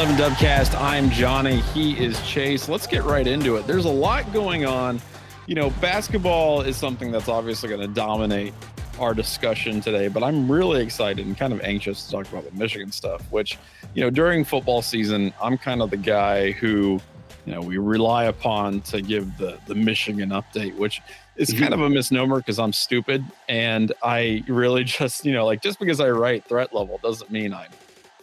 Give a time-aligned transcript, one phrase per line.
[0.00, 0.80] the 11 Dubcast.
[0.80, 1.56] I'm Johnny.
[1.74, 2.70] He is Chase.
[2.70, 3.66] Let's get right into it.
[3.66, 4.98] There's a lot going on.
[5.46, 8.54] You know, basketball is something that's obviously going to dominate
[8.98, 12.56] our discussion today, but I'm really excited and kind of anxious to talk about the
[12.56, 13.58] Michigan stuff, which,
[13.92, 16.98] you know, during football season, I'm kind of the guy who,
[17.44, 21.02] you know, we rely upon to give the the Michigan update, which
[21.36, 21.60] is mm-hmm.
[21.60, 25.78] kind of a misnomer because I'm stupid and I really just, you know, like just
[25.78, 27.70] because I write threat level doesn't mean I'm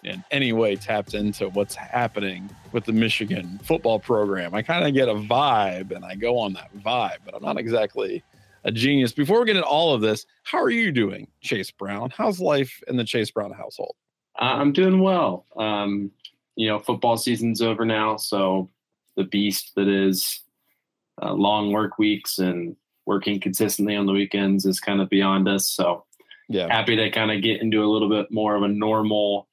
[0.07, 4.55] in any way tapped into what's happening with the Michigan football program.
[4.55, 7.57] I kind of get a vibe and I go on that vibe, but I'm not
[7.57, 8.23] exactly
[8.63, 9.11] a genius.
[9.11, 12.09] Before we get into all of this, how are you doing, Chase Brown?
[12.09, 13.95] How's life in the Chase Brown household?
[14.37, 15.45] I'm doing well.
[15.57, 16.11] Um,
[16.55, 18.69] you know, football season's over now, so
[19.15, 20.41] the beast that is
[21.21, 25.67] uh, long work weeks and working consistently on the weekends is kind of beyond us.
[25.67, 26.05] So,
[26.49, 29.47] yeah, happy to kind of get into a little bit more of a normal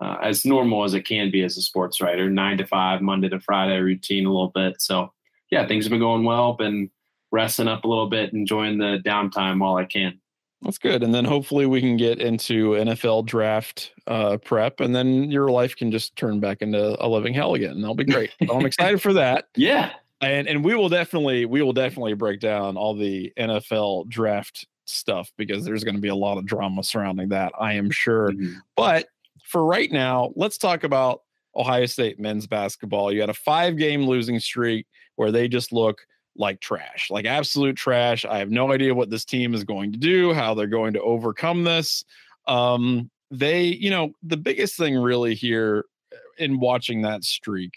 [0.00, 3.28] uh, as normal as it can be as a sports writer, nine to five, Monday
[3.28, 4.80] to Friday routine a little bit.
[4.80, 5.12] So
[5.50, 6.54] yeah, things have been going well.
[6.54, 6.90] Been
[7.32, 10.20] resting up a little bit, enjoying the downtime while I can.
[10.62, 11.02] That's good.
[11.02, 15.74] And then hopefully we can get into NFL draft uh, prep, and then your life
[15.74, 17.72] can just turn back into a living hell again.
[17.72, 18.30] And that'll be great.
[18.46, 19.46] so I'm excited for that.
[19.56, 19.92] Yeah.
[20.22, 25.32] And and we will definitely we will definitely break down all the NFL draft stuff
[25.38, 27.52] because there's going to be a lot of drama surrounding that.
[27.58, 28.28] I am sure.
[28.28, 28.58] Mm-hmm.
[28.76, 29.08] But
[29.50, 31.22] for right now, let's talk about
[31.56, 33.12] Ohio State men's basketball.
[33.12, 36.06] You had a five game losing streak where they just look
[36.36, 38.24] like trash, like absolute trash.
[38.24, 41.02] I have no idea what this team is going to do, how they're going to
[41.02, 42.04] overcome this.
[42.46, 47.72] Um, they, you know, the biggest thing really here uh, in watching that streak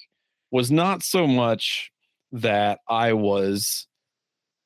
[0.51, 1.91] was not so much
[2.31, 3.87] that I was,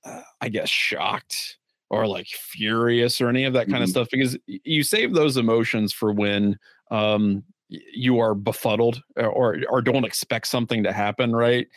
[0.04, 1.58] uh, I guess, shocked
[1.90, 3.84] or like furious or any of that kind mm-hmm.
[3.84, 6.58] of stuff because you save those emotions for when
[6.92, 11.68] um, you are befuddled uh, or or don't expect something to happen, right?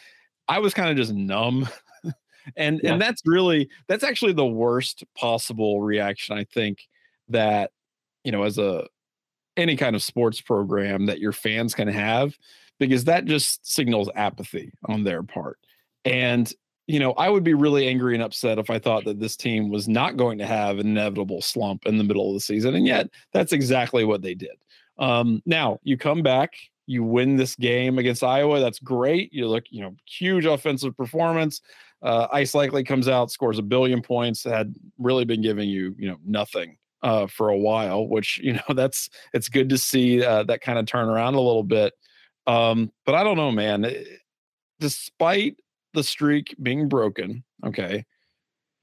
[0.49, 1.69] I was kind of just numb.
[2.57, 2.93] and yeah.
[2.93, 6.89] and that's really that's actually the worst possible reaction I think
[7.29, 7.73] that
[8.25, 8.87] you know as a
[9.57, 12.37] any kind of sports program that your fans can have
[12.79, 15.59] because that just signals apathy on their part.
[16.05, 16.53] And
[16.87, 19.71] you know, I would be really angry and upset if I thought that this team
[19.71, 22.75] was not going to have an inevitable slump in the middle of the season.
[22.75, 24.57] And yet, that's exactly what they did.
[25.01, 26.55] Um, now you come back,
[26.87, 28.61] you win this game against Iowa.
[28.61, 29.33] That's great.
[29.33, 31.61] You look, you know, huge offensive performance.
[32.03, 34.45] Uh, Ice Likekele comes out, scores a billion points.
[34.45, 38.63] Had really been giving you, you know, nothing uh, for a while, which you know
[38.75, 41.95] that's it's good to see uh, that kind of turn around a little bit.
[42.47, 43.85] Um, but I don't know, man.
[43.85, 44.03] Eh,
[44.81, 45.57] despite
[45.95, 48.05] the streak being broken, okay,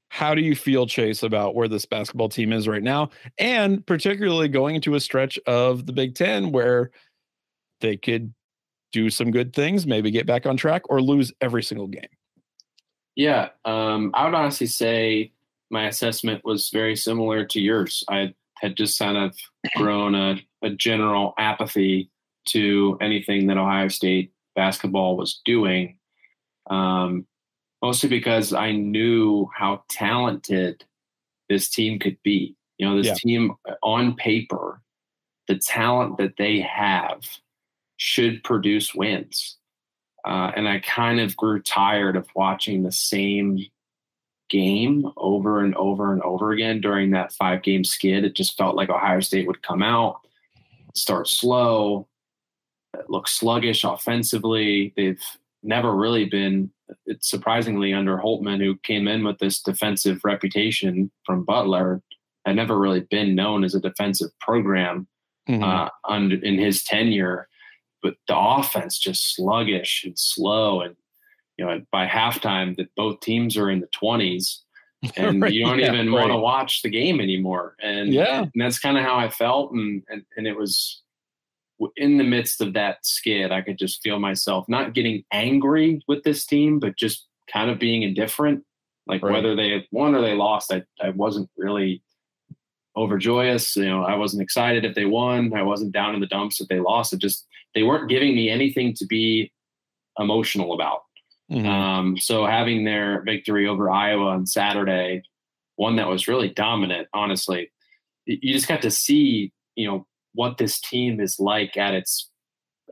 [0.08, 3.10] how do you feel, Chase, about where this basketball team is right now?
[3.38, 6.90] And particularly going into a stretch of the Big Ten where
[7.80, 8.32] they could
[8.92, 12.08] do some good things, maybe get back on track, or lose every single game.
[13.16, 15.32] Yeah, um, I would honestly say
[15.70, 18.04] my assessment was very similar to yours.
[18.08, 19.36] I had just kind of
[19.76, 22.10] grown a, a general apathy
[22.48, 25.98] to anything that Ohio State basketball was doing.
[26.70, 27.26] Um,
[27.82, 30.84] mostly because I knew how talented
[31.48, 32.56] this team could be.
[32.78, 33.14] You know, this yeah.
[33.14, 34.80] team uh, on paper,
[35.48, 37.22] the talent that they have
[37.96, 39.56] should produce wins.
[40.24, 43.58] Uh, and I kind of grew tired of watching the same
[44.48, 48.24] game over and over and over again during that five game skid.
[48.24, 50.20] It just felt like Ohio State would come out,
[50.94, 52.06] start slow,
[53.08, 54.92] look sluggish offensively.
[54.96, 55.22] They've
[55.62, 56.70] never really been
[57.06, 62.02] it's surprisingly under Holtmann, who came in with this defensive reputation from Butler,
[62.46, 65.06] had never really been known as a defensive program
[65.48, 65.62] mm-hmm.
[65.62, 67.48] uh, under, in his tenure.
[68.02, 70.96] But the offense just sluggish and slow, and
[71.56, 74.62] you know by halftime that both teams are in the twenties,
[75.16, 76.20] and right, you don't yeah, even right.
[76.20, 77.74] want to watch the game anymore.
[77.82, 81.02] And yeah, and that's kind of how I felt, and, and and it was
[81.96, 86.22] in the midst of that skid, I could just feel myself not getting angry with
[86.24, 88.64] this team, but just kind of being indifferent.
[89.06, 89.32] Like right.
[89.32, 92.02] whether they won or they lost, I, I wasn't really
[92.96, 93.76] overjoyous.
[93.76, 95.52] You know, I wasn't excited if they won.
[95.54, 97.12] I wasn't down in the dumps if they lost.
[97.12, 99.52] It just they weren't giving me anything to be
[100.18, 101.02] emotional about.
[101.50, 101.66] Mm-hmm.
[101.66, 105.22] Um, so having their victory over Iowa on Saturday,
[105.76, 107.70] one that was really dominant, honestly,
[108.26, 110.06] you just got to see, you know,
[110.38, 112.30] what this team is like at its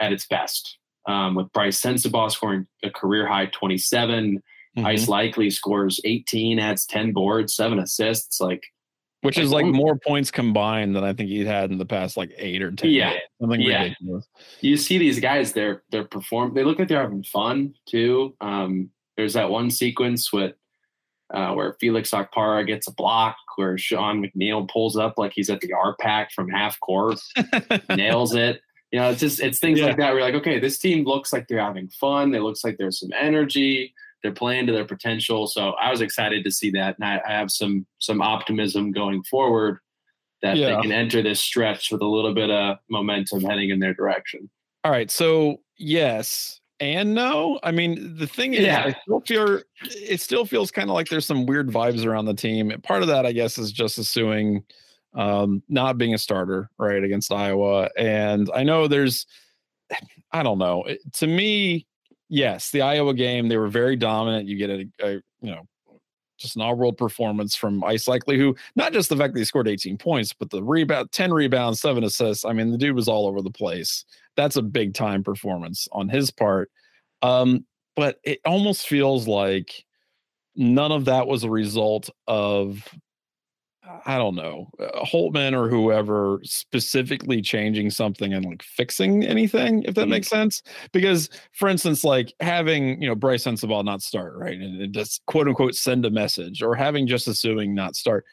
[0.01, 0.79] at its best.
[1.07, 4.43] Um, with Brice Sensabaugh scoring a career high 27,
[4.77, 4.85] mm-hmm.
[4.85, 8.41] Ice Likekele scores 18, adds 10 boards, seven assists.
[8.41, 8.65] Like
[9.21, 12.33] which is like more points combined than I think he had in the past like
[12.37, 12.91] eight or ten.
[12.91, 13.85] Yeah, something yeah.
[13.85, 14.27] ridiculous.
[14.61, 16.53] You see these guys, they're they're perform.
[16.53, 18.35] They look like they're having fun too.
[18.41, 20.55] Um, there's that one sequence with
[21.33, 25.61] uh, where Felix Okpara gets a block, where Sean McNeil pulls up like he's at
[25.61, 27.19] the RPAC from half court,
[27.91, 28.61] nails it.
[28.93, 29.87] You know, it's just it's things yeah.
[29.87, 30.11] like that.
[30.11, 32.35] Where you're like, okay, this team looks like they're having fun.
[32.35, 33.93] It looks like there's some energy.
[34.23, 35.47] They're playing to their potential.
[35.47, 39.23] So I was excited to see that, and I, I have some some optimism going
[39.25, 39.79] forward
[40.43, 40.77] that yeah.
[40.77, 44.49] they can enter this stretch with a little bit of momentum heading in their direction.
[44.85, 47.59] All right, so yes, and no.
[47.63, 48.85] I mean, the thing is, yeah.
[48.87, 52.35] I still feel it still feels kind of like there's some weird vibes around the
[52.35, 52.73] team.
[52.83, 54.63] Part of that, I guess, is Justice Sueing
[55.15, 57.89] um, not being a starter right against Iowa.
[57.97, 59.27] And I know there's,
[60.33, 60.85] I don't know.
[61.15, 61.87] to me,
[62.29, 64.47] yes, the Iowa game they were very dominant.
[64.47, 65.67] You get a, a you know
[66.39, 69.69] just an all-world performance from Ice Likekele, who not just the fact that he scored
[69.69, 72.45] 18 points, but the rebound, 10 rebounds, seven assists.
[72.45, 74.05] I mean, the dude was all over the place
[74.37, 76.71] that's a big time performance on his part.
[77.23, 79.85] Um, but it almost feels like
[80.55, 82.83] none of that was a result of
[84.05, 90.03] I don't know, Holtmann or whoever specifically changing something and like fixing anything, if that
[90.03, 90.11] mm-hmm.
[90.11, 90.63] makes sense.
[90.93, 94.59] Because, for instance, like having, you know, Brice Sensabaugh not start, right?
[94.59, 98.25] And, and just quote unquote send a message or having Justice Sueing not start.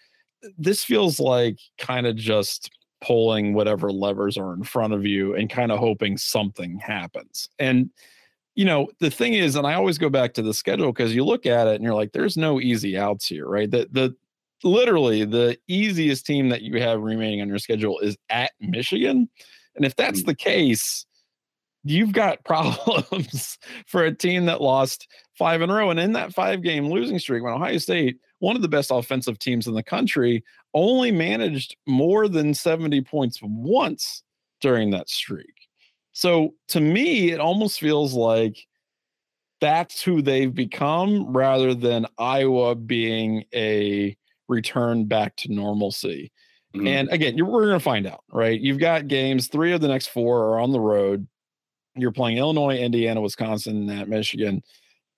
[0.57, 2.71] This feels like kind of just
[3.03, 7.49] pulling whatever levers are in front of you and kind of hoping something happens.
[7.59, 7.89] And
[8.55, 11.25] you know, the thing is, and I always go back to the schedule because you
[11.25, 13.69] look at it and you're like, there's no easy outs here, right?
[13.69, 14.15] The the
[14.63, 19.29] literally the easiest team that you have remaining on your schedule is at Michigan.
[19.75, 20.27] And if that's mm.
[20.27, 21.05] the case,
[21.83, 23.57] you've got problems
[23.87, 25.07] for a team that lost
[25.37, 25.89] five in a row.
[25.89, 29.39] And in that five game losing streak, when Ohio State, one of the best offensive
[29.39, 30.43] teams in the country,
[30.73, 34.21] only managed more than 70 points once
[34.59, 35.69] during that streak.
[36.11, 38.57] So to me, it almost feels like
[39.61, 44.17] that's who they've become rather than Iowa being a
[44.49, 46.29] return back to normalcy.
[46.75, 46.87] Mm-hmm.
[46.87, 48.59] And again, we're going to find out, right?
[48.59, 51.25] You've got games, three of the next four are on the road.
[51.95, 54.63] You're playing Illinois, Indiana, Wisconsin, at Michigan.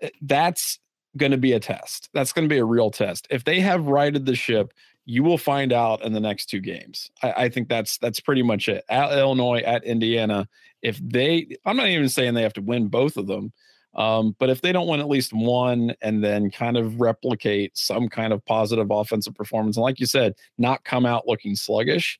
[0.01, 0.77] Eh, that's
[1.17, 2.09] going to be a test.
[2.13, 3.27] That's going to be a real test.
[3.29, 4.73] If they have righted the ship,
[5.05, 7.11] you will find out in the next two games.
[7.21, 8.83] I, I, think that's that's pretty much it.
[8.89, 10.47] At Illinois, at Indiana,
[10.81, 13.53] if they, I'm not even saying they have to win both of them,
[13.95, 18.09] um, but if they don't win at least one and then kind of replicate some
[18.09, 22.19] kind of positive offensive performance, and like you said, not come out looking sluggish,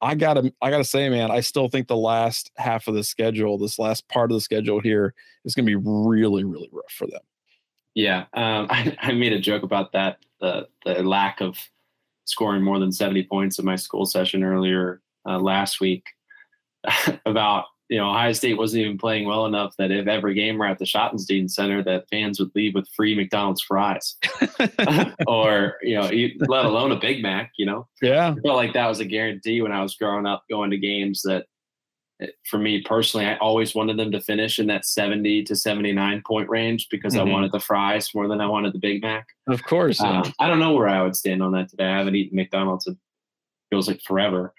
[0.00, 3.58] I gotta I gotta say, man, I still think the last half of the schedule,
[3.58, 5.14] this last part of the schedule here,
[5.44, 7.20] is going to be really really rough for them.
[8.00, 11.58] Yeah, um, I, I made a joke about that the the lack of
[12.24, 16.04] scoring more than 70 points in my school session earlier uh, last week
[17.26, 20.66] about you know Ohio State wasn't even playing well enough that if every game were
[20.66, 24.16] at the Schottenstein Center, that fans would leave with free McDonald's fries,
[25.26, 26.08] or you know,
[26.46, 27.52] let alone a Big Mac.
[27.58, 30.44] You know, yeah, I felt like that was a guarantee when I was growing up,
[30.48, 31.46] going to games that
[32.48, 36.48] for me personally, I always wanted them to finish in that 70 to 79 point
[36.48, 37.28] range because mm-hmm.
[37.28, 39.26] I wanted the fries more than I wanted the Big Mac.
[39.48, 40.00] Of course.
[40.00, 40.20] Yeah.
[40.20, 41.86] Um, I don't know where I would stand on that today.
[41.86, 42.86] I haven't eaten McDonald's.
[42.86, 42.96] It
[43.70, 44.54] feels like forever.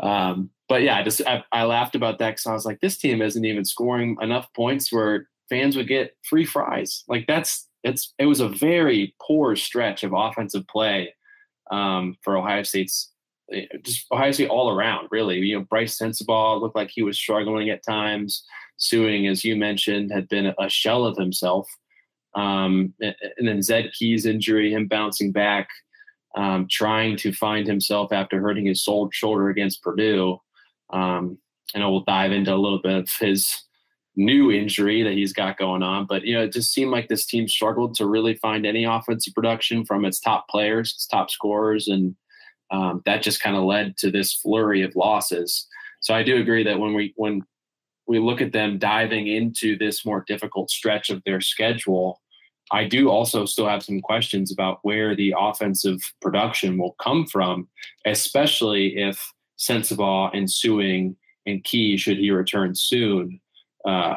[0.00, 2.98] Um, but yeah, I just I, I laughed about that because I was like, this
[2.98, 7.04] team isn't even scoring enough points where fans would get free fries.
[7.08, 11.14] Like that's it's it was a very poor stretch of offensive play
[11.70, 13.12] um, for Ohio State's
[13.82, 15.38] just Ohio State all around, really.
[15.38, 18.44] You know, Brice Sensabaugh looked like he was struggling at times.
[18.78, 21.68] Sueing, as you mentioned, had been a shell of himself.
[22.34, 25.68] Um, and then Zed Key's injury, him bouncing back,
[26.36, 30.38] um, trying to find himself after hurting his shoulder against Purdue.
[30.92, 31.38] Um,
[31.74, 33.62] and we'll dive into a little bit of his
[34.16, 36.06] new injury that he's got going on.
[36.06, 39.34] But you know, it just seemed like this team struggled to really find any offensive
[39.34, 42.16] production from its top players, its top scorers, and
[42.70, 45.66] um, that just kind of led to this flurry of losses.
[46.00, 47.42] So I do agree that when we when
[48.06, 52.20] we look at them diving into this more difficult stretch of their schedule,
[52.70, 57.68] I do also still have some questions about where the offensive production will come from,
[58.04, 63.40] especially if Sensabaugh and Sueing and Key, should he return soon,
[63.84, 64.16] uh,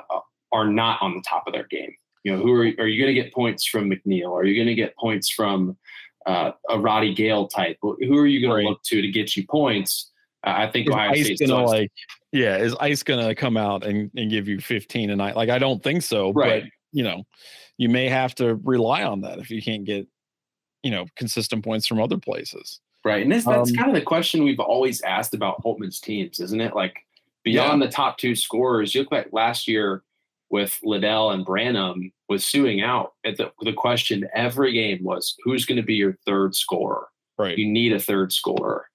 [0.52, 1.94] are not on the top of their game.
[2.24, 4.32] You know, who are, are you going to get points from McNeil?
[4.32, 5.78] Are you going to get points from
[6.26, 7.78] uh, a Roddy Gayle type.
[7.82, 8.62] Who are you going right.
[8.64, 10.12] to look to to get you points?
[10.46, 11.92] Uh, I think is Ohio Ice gonna like,
[12.32, 15.36] yeah, is Ice going to come out and, and give you 15 a night?
[15.36, 16.32] Like, I don't think so.
[16.32, 16.64] Right.
[16.64, 17.24] But you know,
[17.78, 20.08] you may have to rely on that if you can't get,
[20.84, 22.80] you know, consistent points from other places.
[23.06, 23.24] Right.
[23.24, 26.60] And this, that's um, kind of the question we've always asked about Holtmann's teams, isn't
[26.60, 26.76] it?
[26.76, 26.96] Like
[27.44, 27.88] beyond yeah.
[27.88, 30.04] the top two scorers, you look like last year
[30.50, 33.14] with Liddell and Branham was Sueing out.
[33.26, 37.08] At the, the question every game was who's going to be your third scorer?
[37.38, 37.58] Right.
[37.58, 38.88] You need a third scorer.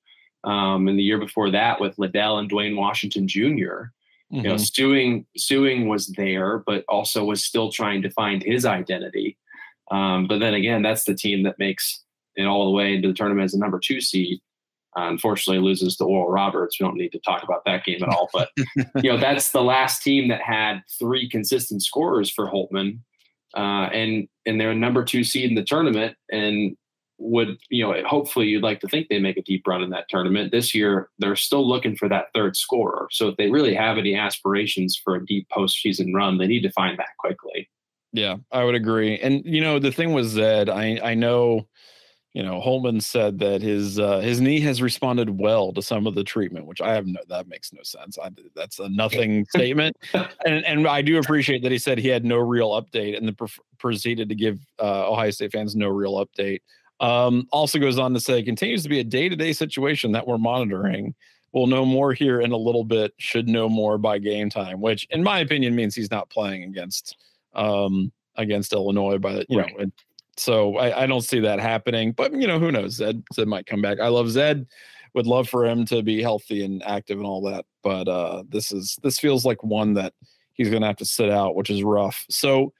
[0.44, 4.37] Um, and the year before that with Liddell and Duane Washington Jr., mm-hmm.
[4.37, 9.38] you know, Sueing Sueing was there, but also was still trying to find his identity.
[9.90, 12.02] Um, but then again, that's the team that makes
[12.37, 14.40] it all the way into the tournament as a number two seed.
[14.97, 16.79] Uh, unfortunately, loses to Oral Roberts.
[16.79, 18.29] We don't need to talk about that game at all.
[18.33, 18.51] But
[19.03, 23.01] you know, that's the last team that had three consistent scorers for Holtmann,
[23.57, 26.77] uh, and and they're a number two seed in the tournament, and
[27.19, 30.09] would you know hopefully you'd like to think they make a deep run in that
[30.09, 33.99] tournament this year they're still looking for that third scorer so if they really have
[33.99, 37.69] any aspirations for a deep postseason run they need to find that quickly
[38.13, 41.67] yeah i would agree and you know the thing was that i i know
[42.35, 46.17] you know, Holtmann said that his uh, his knee has responded well to some of
[46.17, 48.19] the treatment, which I have no that makes no sense.
[48.19, 49.97] I, that's a nothing statement,
[50.45, 53.37] and and I do appreciate that he said he had no real update, and then
[53.37, 53.49] pre-
[53.79, 56.59] proceeded to give uh, Ohio State fans no real update.
[56.99, 60.26] Um, also goes on to say continues to be a day to day situation that
[60.26, 61.14] we're monitoring.
[61.53, 63.12] We'll know more here in a little bit.
[63.19, 67.17] Should know more by game time, which in my opinion means he's not playing against
[67.55, 69.79] um, against Illinois by the you right.
[69.79, 69.85] know
[70.37, 72.12] so I, I, don't see that happening.
[72.12, 72.95] But you know, who knows?
[72.95, 74.00] Zed Zed might come back.
[74.00, 74.67] I love Zed.
[75.14, 77.64] Would love for him to be healthy and active and all that.
[77.83, 80.12] But uh, this is this feels like one that
[80.55, 82.25] he's going to have to sit out, which is rough.
[82.31, 82.73] So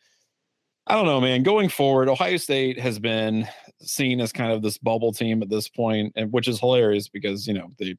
[0.87, 1.43] I don't know, man.
[1.43, 3.47] Going forward, Ohio State has been
[3.81, 7.47] seen as kind of this bubble team at this point, and which is hilarious because
[7.47, 7.97] you know they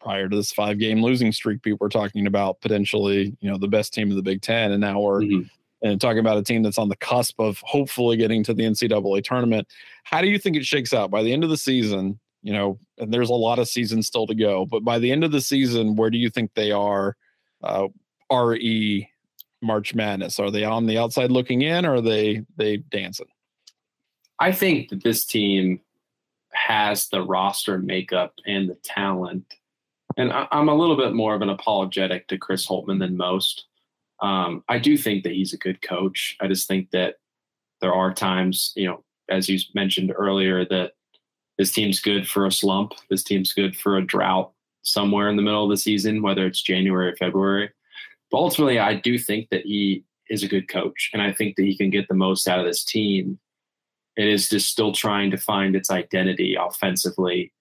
[0.00, 3.68] prior to this five game losing streak, people were talking about potentially you know the
[3.68, 5.46] best team in the Big Ten, and now we're mm-hmm
[5.82, 9.24] and talking about a team that's on the cusp of hopefully getting to the NCAA
[9.24, 9.66] tournament.
[10.04, 12.18] How do you think it shakes out by the end of the season?
[12.42, 15.24] You know, and there's a lot of seasons still to go, but by the end
[15.24, 17.16] of the season, where do you think they are?
[17.62, 17.88] Uh,
[18.32, 19.08] RE
[19.62, 20.38] March Madness.
[20.38, 23.26] Are they on the outside looking in, or are they they dancing?
[24.38, 25.80] I think that this team
[26.52, 29.44] has the roster makeup and the talent,
[30.16, 33.66] and I, I'm a little bit more of an apologetic to Chris Holtmann than most.
[34.22, 36.36] Um, I do think that he's a good coach.
[36.40, 37.16] I just think that
[37.80, 40.92] there are times, you know, as you mentioned earlier, that
[41.58, 42.94] this team's good for a slump.
[43.08, 46.62] This team's good for a drought somewhere in the middle of the season, whether it's
[46.62, 47.70] January or February.
[48.30, 51.64] But ultimately, I do think that he is a good coach, and I think that
[51.64, 53.38] he can get the most out of this team.
[54.16, 57.52] It is just still trying to find its identity offensively,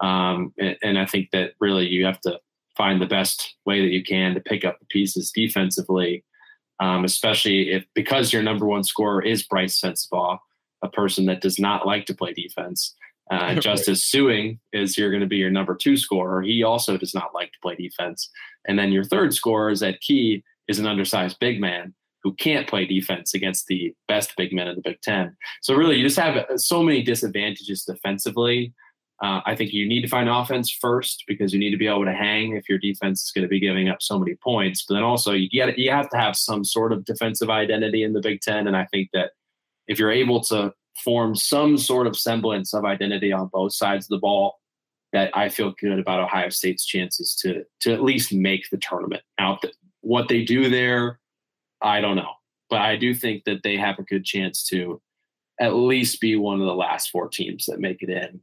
[0.00, 2.38] um, and, and I think that really you have to
[2.76, 6.24] find the best way that you can to pick up the pieces defensively,
[6.80, 10.38] um, especially if because your number one scorer is Brice Sensabaugh,
[10.82, 12.94] a person that does not like to play defense.
[13.30, 16.42] Uh, Justice Sueing is you're going to be your number two scorer.
[16.42, 18.30] He also does not like to play defense.
[18.66, 22.68] And then your third scorer is Zed Key is an undersized big man who can't
[22.68, 25.36] play defense against the best big men in the Big Ten.
[25.60, 28.72] So really, you just have uh, so many disadvantages defensively
[29.22, 32.04] uh, I think you need to find offense first because you need to be able
[32.04, 34.84] to hang if your defense is going to be giving up so many points.
[34.86, 38.14] But then also you get you have to have some sort of defensive identity in
[38.14, 39.30] the Big Ten, and I think that
[39.86, 40.72] if you're able to
[41.04, 44.58] form some sort of semblance of identity on both sides of the ball,
[45.12, 49.22] that I feel good about Ohio State's chances to to at least make the tournament.
[49.38, 49.60] Now,
[50.00, 51.20] what they do there,
[51.80, 52.32] I don't know,
[52.68, 55.00] but I do think that they have a good chance to
[55.60, 58.40] at least be one of the last four teams that make it in.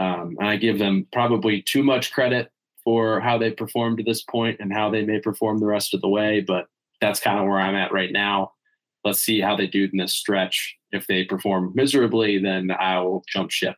[0.00, 2.50] Um, and I give them probably too much credit
[2.82, 6.00] for how they performed to this point and how they may perform the rest of
[6.00, 6.40] the way.
[6.40, 6.66] But
[7.02, 8.52] that's kind of where I'm at right now.
[9.04, 10.74] Let's see how they do in this stretch.
[10.90, 13.76] If they perform miserably, then I will jump ship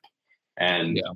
[0.56, 1.12] and yeah.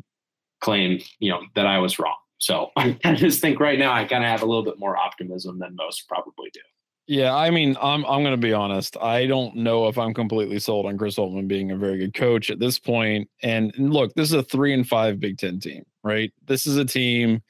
[0.60, 2.16] claim, you know, that I was wrong.
[2.38, 5.60] So I just think right now I kind of have a little bit more optimism
[5.60, 6.60] than most probably do.
[7.08, 8.96] Yeah, I mean, I'm I'm going to be honest.
[9.00, 12.50] I don't know if I'm completely sold on Chris Holtmann being a very good coach
[12.50, 13.30] at this point.
[13.42, 16.32] And, and look, this is a three and five Big Ten team, right?
[16.46, 17.42] This is a team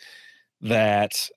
[0.60, 1.28] that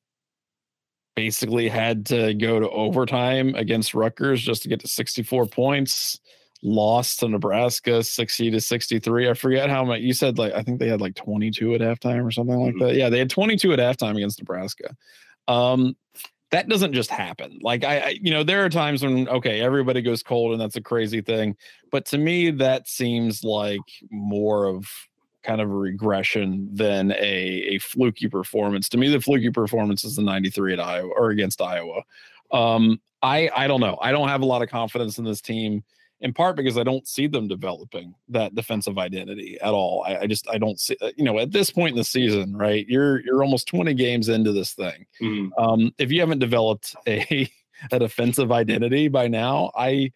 [1.16, 6.20] basically had to go to overtime against Rutgers just to get to 64 points.
[6.62, 9.30] Lost to Nebraska 60 to 63.
[9.30, 10.38] I forget how much you said.
[10.38, 12.88] Like I think they had like 22 at halftime or something like mm-hmm.
[12.88, 12.96] that.
[12.96, 14.94] Yeah, they had 22 at halftime against Nebraska.
[15.48, 15.96] Um,
[16.52, 17.60] that doesn't just happen.
[17.62, 20.76] Like I, I, you know, there are times when okay, everybody goes cold and that's
[20.76, 21.56] a crazy thing,
[21.92, 24.88] but to me that seems like more of
[25.44, 28.90] kind of a regression than a a fluky performance.
[28.90, 32.02] To me, the fluky performance is the 93 at Iowa or against Iowa.
[32.52, 33.98] Um, I I don't know.
[34.02, 35.84] I don't have a lot of confidence in this team.
[36.22, 40.04] In part because I don't see them developing that defensive identity at all.
[40.06, 42.56] I, I, just I don't see uh, you know at this point in the season,
[42.56, 42.86] right?
[42.88, 45.06] You're you're almost 20 games into this thing.
[45.22, 45.64] Mm-hmm.
[45.64, 47.50] Um, if you haven't developed a
[47.92, 50.12] a defensive identity by now, I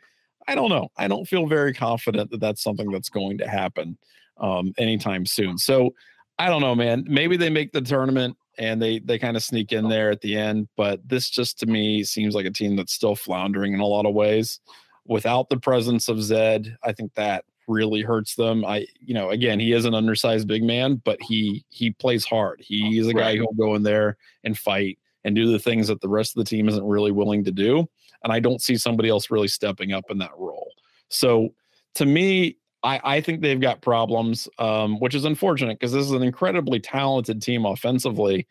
[0.48, 0.90] I don't know.
[0.98, 3.98] I don't feel very confident that that's something that's going to happen
[4.38, 5.58] um, anytime soon.
[5.58, 5.94] So
[6.38, 7.06] I don't know, man.
[7.08, 10.36] Maybe they make the tournament and they they kind of sneak in there at the
[10.36, 13.86] end, but this just to me seems like a team that's still floundering in a
[13.86, 14.60] lot of ways
[15.06, 18.66] without the presence of Zed, I think that really hurts them.
[18.66, 22.62] I, you know, again, he is an undersized big man, but he he plays hard.
[22.62, 26.10] He's a guy who'll go in there and fight and do the things that the
[26.10, 27.88] rest of the team isn't really willing to do.
[28.24, 30.72] And I don't see somebody else really stepping up in that role.
[31.10, 31.54] So
[31.96, 36.12] to me, I, I think they've got problems, um, which is unfortunate because this is
[36.12, 38.48] an incredibly talented team offensively.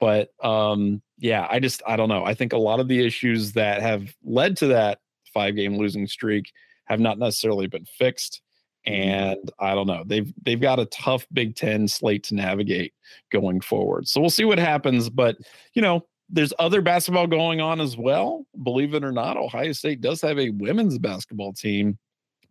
[0.00, 2.24] But um, yeah, I just I don't know.
[2.24, 4.98] I think a lot of the issues that have led to that
[5.36, 6.50] five game losing streak
[6.86, 8.40] have not necessarily been fixed.
[8.88, 9.02] Mm-hmm.
[9.02, 10.04] And I don't know.
[10.06, 12.94] They've they've got a tough Big Ten slate to navigate
[13.30, 14.08] going forward.
[14.08, 15.10] So we'll see what happens.
[15.10, 15.36] But
[15.74, 18.46] you know, there's other basketball going on as well.
[18.62, 21.98] Believe it or not, Ohio State does have a women's basketball team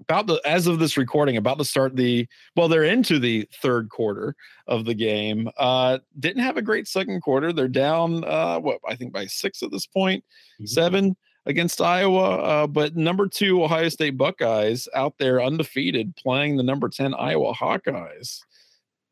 [0.01, 3.89] about the as of this recording about to start the well they're into the third
[3.89, 4.36] quarter
[4.68, 8.94] of the game uh didn't have a great second quarter they're down uh what i
[8.94, 10.22] think by six at this point
[10.56, 10.65] mm-hmm.
[10.65, 11.15] seven
[11.46, 12.38] against Iowa.
[12.38, 17.54] Uh, but number two, Ohio State Buckeyes out there undefeated playing the number 10 Iowa
[17.54, 18.40] Hawkeyes.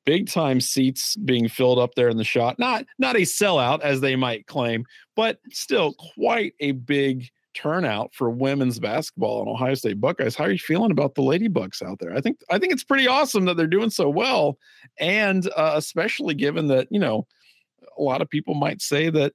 [0.05, 2.59] Big time seats being filled up there in the Schott.
[2.59, 4.85] Not not a sellout as they might claim,
[5.15, 10.35] but still quite a big turnout for women's basketball in Ohio State Buckeyes.
[10.35, 12.13] How are you feeling about the Lady Bucks out there?
[12.13, 14.57] I think I think it's pretty awesome that they're doing so well,
[14.99, 17.25] and uh, especially given that you know
[17.97, 19.31] a lot of people might say that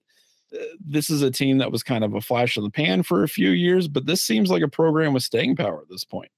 [0.81, 3.29] this is a team that was kind of a flash in the pan for a
[3.29, 6.31] few years, but this seems like a program with staying power at this point.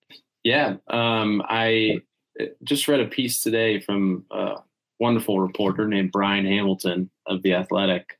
[0.43, 2.01] Yeah, um, I
[2.41, 4.57] uh, just read a piece today from a
[4.99, 8.19] wonderful reporter named Brian Hamilton of the Athletic.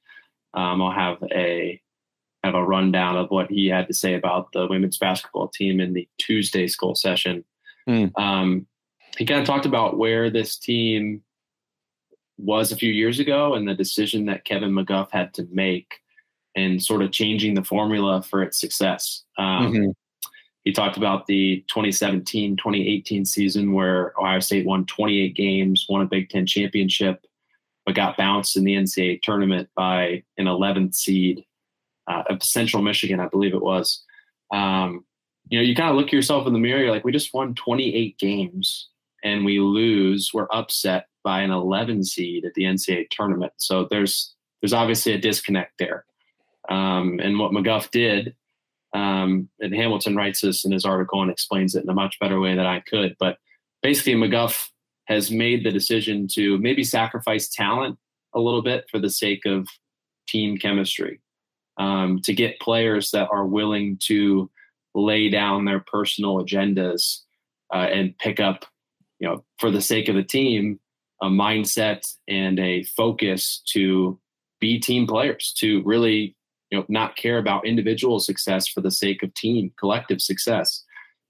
[0.55, 1.81] Um, I'll have a
[2.45, 5.93] have a rundown of what he had to say about the women's basketball team in
[5.93, 7.45] the Tuesday school session.
[7.89, 8.19] Mm.
[8.19, 8.67] Um,
[9.19, 11.23] he kind of talked about where this team
[12.41, 16.01] was a few years ago and the decision that Kevin McGuff had to make
[16.57, 19.25] and sort of changing the formula for its success.
[19.39, 19.91] Um, mm-hmm.
[20.65, 26.07] He talked about the 2017 2018 season where Ohio State won 28 games, won a
[26.07, 27.25] Big Ten championship,
[27.87, 31.45] but got bounced in the NCAA tournament by an 11th seed
[32.09, 34.05] uh, of Central Michigan, I believe it was.
[34.53, 35.05] Um,
[35.49, 37.55] you know, you kind of look yourself in the mirror, you're like, we just won
[37.55, 38.89] 28 games
[39.25, 43.53] and we lose, we're upset by an 11 seed at the NCAA tournament.
[43.57, 46.05] So there's there's obviously a disconnect there.
[46.69, 48.35] Um, and what McGuff did,
[48.93, 52.39] um, and Hamilton writes this in his article and explains it in a much better
[52.41, 53.17] way than I could.
[53.19, 53.39] But
[53.83, 54.69] basically, McGuff
[55.07, 57.99] has made the decision to maybe sacrifice talent
[58.35, 59.67] a little bit for the sake of
[60.29, 61.21] team chemistry,
[61.79, 64.51] um, to get players that are willing to
[64.95, 67.21] lay down their personal agendas
[67.73, 68.67] uh, and pick up,
[69.19, 70.79] you know, for the sake of the team,
[71.23, 74.19] a mindset and a focus to
[74.61, 76.37] be team players, to really
[76.71, 80.85] you know not care about individual success for the sake of team collective success.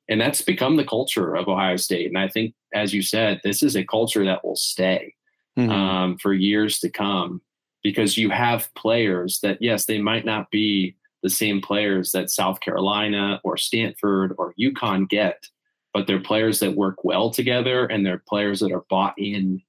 [0.09, 2.09] And that's become the culture of Ohio State.
[2.09, 5.15] And I think, as you said, this is a culture that will stay
[5.57, 5.71] mm-hmm.
[5.71, 7.41] um, for years to come
[7.85, 12.61] because you have players that, yes, they might not be the same players that South
[12.61, 15.47] Carolina or Stanford or UConn get,
[15.95, 19.63] but they're players that work well together and they're players that are bought in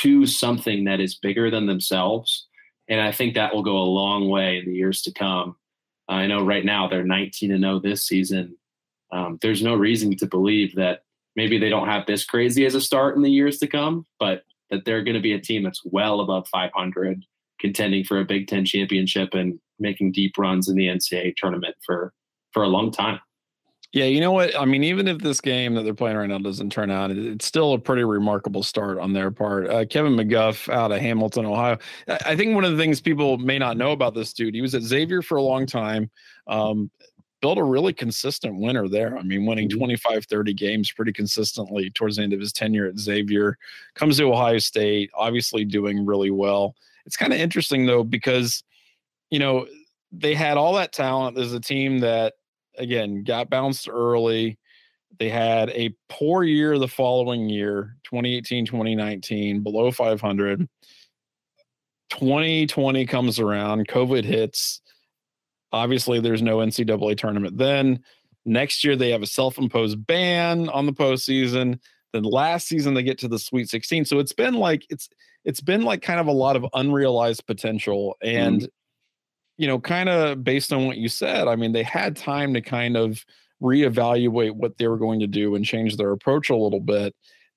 [0.00, 2.46] to something that is bigger than themselves.
[2.88, 5.56] And I think that will go a long way in the years to come.
[6.08, 8.56] I know right now they're 19 and 0 this season.
[9.12, 11.04] Um, there's no reason to believe that
[11.36, 14.42] maybe they don't have this crazy as a start in the years to come, but
[14.70, 17.24] that they're going to be a team that's well above 500,
[17.60, 22.12] contending for a Big Ten championship and making deep runs in the NCAA tournament for
[22.52, 23.20] for a long time.
[23.92, 24.58] Yeah, you know what?
[24.58, 27.44] I mean, even if this game that they're playing right now doesn't turn out, it's
[27.44, 29.68] still a pretty remarkable start on their part.
[29.68, 31.76] Uh, Kevin McGuff out of Hamilton, Ohio.
[32.08, 34.74] I think one of the things people may not know about this dude, he was
[34.74, 36.10] at Xavier for a long time.
[36.46, 36.90] Um,
[37.42, 39.18] built a really consistent winner there.
[39.18, 39.78] I mean, winning mm-hmm.
[39.78, 43.58] 25, 30 games pretty consistently towards the end of his tenure at Xavier.
[43.94, 46.76] Comes to Ohio State, obviously doing really well.
[47.04, 48.62] It's kind of interesting, though, because,
[49.28, 49.66] you know,
[50.12, 51.36] they had all that talent.
[51.36, 52.34] There's a team that
[52.78, 54.58] again got bounced early.
[55.18, 60.68] They had a poor year the following year, 2018, 2019, below 500.
[62.10, 64.80] 2020 comes around, COVID hits.
[65.72, 68.02] Obviously, there's no NCAA tournament then.
[68.44, 71.78] Next year, they have a self imposed ban on the postseason.
[72.12, 74.04] Then last season, they get to the Sweet 16.
[74.04, 75.08] So it's been like, it's,
[75.44, 78.16] it's been like kind of a lot of unrealized potential.
[78.22, 78.68] And, mm.
[79.56, 82.60] You know, kind of based on what you said, I mean, they had time to
[82.60, 83.24] kind of
[83.62, 87.14] reevaluate what they were going to do and change their approach a little bit.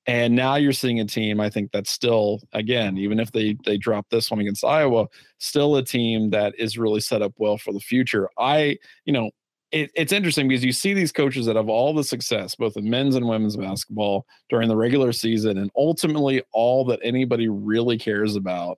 [0.08, 3.78] And now you're seeing a team, I think that's still, again, even if they they
[3.78, 5.08] drop this one against Iowa,
[5.40, 8.30] still a team that is really set up well for the future.
[8.38, 9.32] I, you know,
[9.72, 12.88] it, it's interesting because you see these coaches that have all the success, both in
[12.88, 18.36] men's and women's basketball during the regular season, and ultimately all that anybody really cares
[18.36, 18.78] about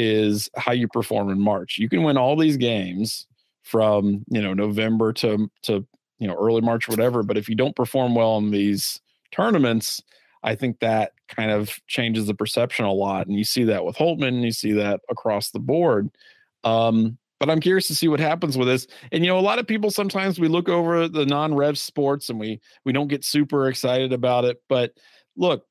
[0.00, 1.76] is how you perform in March.
[1.76, 3.26] You can win all these games
[3.62, 5.86] from you know November to to
[6.18, 7.22] you know early March, whatever.
[7.22, 8.98] But if you don't perform well in these
[9.30, 10.02] tournaments,
[10.42, 13.26] I think that kind of changes the perception a lot.
[13.26, 16.08] And you see that with Holtmann, you see that across the board.
[16.64, 18.86] Um, but I'm curious to see what happens with this.
[19.12, 22.40] And you know, a lot of people sometimes we look over the non-rev sports and
[22.40, 24.62] we we don't get super excited about it.
[24.66, 24.94] But
[25.36, 25.66] look,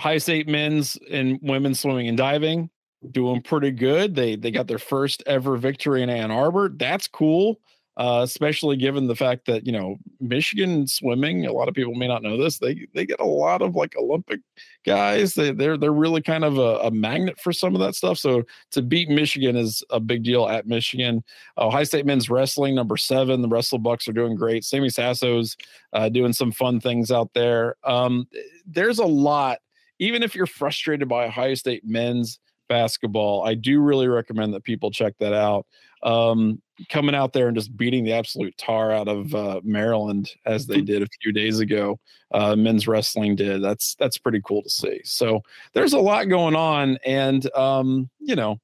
[0.00, 2.70] high State men's and women's swimming and diving
[3.10, 4.14] doing pretty good.
[4.14, 6.68] They they got their first ever victory in Ann Arbor.
[6.68, 7.58] That's cool
[7.98, 11.46] uh, especially given the fact that you know Michigan swimming.
[11.46, 12.58] A lot of people may not know this.
[12.58, 14.38] They they get a lot of like Olympic
[14.86, 15.34] guys.
[15.34, 18.16] They they're they're really kind of a, a magnet for some of that stuff.
[18.16, 21.24] So to beat Michigan is a big deal at Michigan.
[21.58, 23.42] Ohio State men's wrestling number seven.
[23.42, 24.64] The Wrestle Bucks are doing great.
[24.64, 25.56] Sammy Sasso's
[25.92, 27.74] uh, doing some fun things out there.
[27.82, 28.28] Um,
[28.64, 29.58] there's a lot.
[29.98, 34.90] Even if you're frustrated by Ohio State men's basketball, I do really recommend that people
[34.90, 35.66] check that out
[36.02, 40.66] um, coming out there and just beating the absolute tar out of uh, Maryland as
[40.66, 41.98] they did a few days ago.
[42.32, 43.62] Uh, men's wrestling did.
[43.62, 45.00] That's that's pretty cool to see.
[45.04, 45.40] So
[45.72, 48.60] there's a lot going on, and um, you know,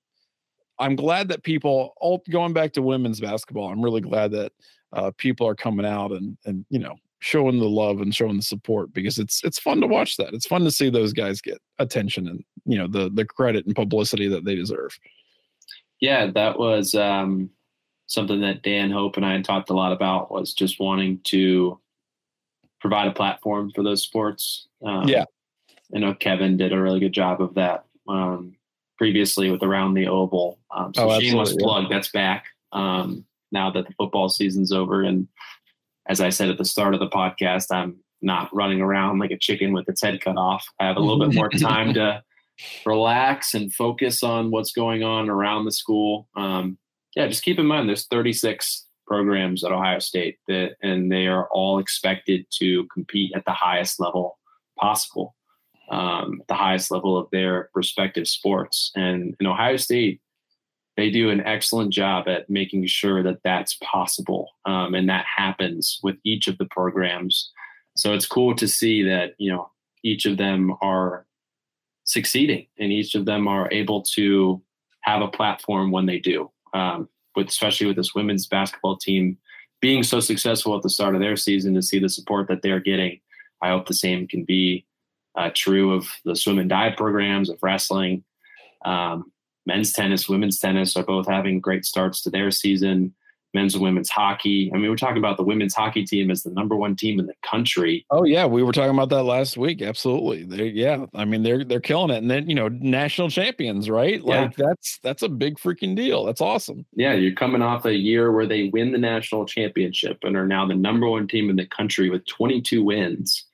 [0.78, 1.94] I'm glad that people.
[1.96, 4.52] All going back to women's basketball, I'm really glad that
[4.92, 8.42] uh, people are coming out and and you know showing the love and showing the
[8.42, 10.34] support because it's it's fun to watch that.
[10.34, 13.74] It's fun to see those guys get attention and you know the the credit and
[13.74, 14.98] publicity that they deserve.
[16.00, 17.48] Yeah, that was um,
[18.08, 21.80] something that Dan Hope and I had talked a lot about was just wanting to
[22.78, 24.68] provide a platform for those sports.
[24.84, 25.24] Um, yeah.
[25.94, 28.54] I know Kevin did a really good job of that um,
[28.98, 30.58] previously with Around the Oval.
[30.70, 35.02] Um, so oh, shameless plug, that's back um, now that the football season's over.
[35.04, 35.26] And
[36.08, 39.38] as I said at the start of the podcast, I'm not running around like a
[39.38, 40.66] chicken with its head cut off.
[40.80, 42.22] I have a little bit more time to
[42.86, 46.28] relax and focus on what's going on around the school.
[46.36, 46.78] Um,
[47.16, 51.48] yeah, just keep in mind there's 36 programs at Ohio State that, and they are
[51.50, 54.38] all expected to compete at the highest level
[54.78, 55.34] possible,
[55.90, 58.90] um, the highest level of their respective sports.
[58.94, 60.20] And in Ohio State,
[60.96, 65.98] they do an excellent job at making sure that that's possible, um, and that happens
[66.02, 67.50] with each of the programs.
[67.96, 69.70] So it's cool to see that you know
[70.02, 71.26] each of them are
[72.04, 74.62] succeeding, and each of them are able to
[75.00, 76.50] have a platform when they do.
[76.72, 79.36] Um, with especially with this women's basketball team
[79.80, 82.80] being so successful at the start of their season, to see the support that they're
[82.80, 83.20] getting,
[83.60, 84.86] I hope the same can be
[85.36, 88.24] uh, true of the swim and dive programs of wrestling.
[88.84, 89.32] Um,
[89.66, 93.14] men's tennis, women's tennis are both having great starts to their season
[93.54, 94.70] men's and women's hockey.
[94.74, 97.26] I mean, we're talking about the women's hockey team as the number one team in
[97.26, 98.04] the country.
[98.10, 99.80] Oh yeah, we were talking about that last week.
[99.80, 100.42] Absolutely.
[100.42, 102.18] They yeah, I mean they're they're killing it.
[102.18, 104.22] And then, you know, national champions, right?
[104.22, 104.66] Like yeah.
[104.66, 106.24] that's that's a big freaking deal.
[106.24, 106.84] That's awesome.
[106.92, 110.66] Yeah, you're coming off a year where they win the national championship and are now
[110.66, 113.46] the number one team in the country with 22 wins.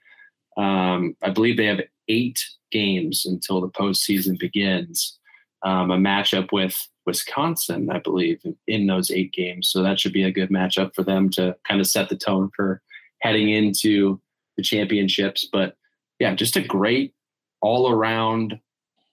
[0.56, 2.42] Um, I believe they have eight
[2.72, 5.19] games until the postseason begins.
[5.62, 6.74] Um, a matchup with
[7.06, 9.68] Wisconsin, I believe, in those eight games.
[9.70, 12.50] So that should be a good matchup for them to kind of set the tone
[12.54, 12.80] for
[13.20, 14.20] heading into
[14.56, 15.48] the championships.
[15.52, 15.76] But
[16.18, 17.14] yeah, just a great
[17.60, 18.58] all around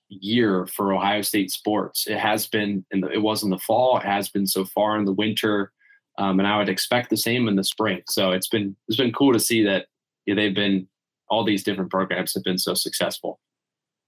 [0.09, 2.07] year for Ohio State sports.
[2.07, 3.97] It has been in the, it was in the fall.
[3.97, 5.71] It has been so far in the winter.
[6.17, 8.01] Um, and I would expect the same in the spring.
[8.07, 9.87] So it's been, it's been cool to see that
[10.25, 10.87] yeah, they've been,
[11.29, 13.39] all these different programs have been so successful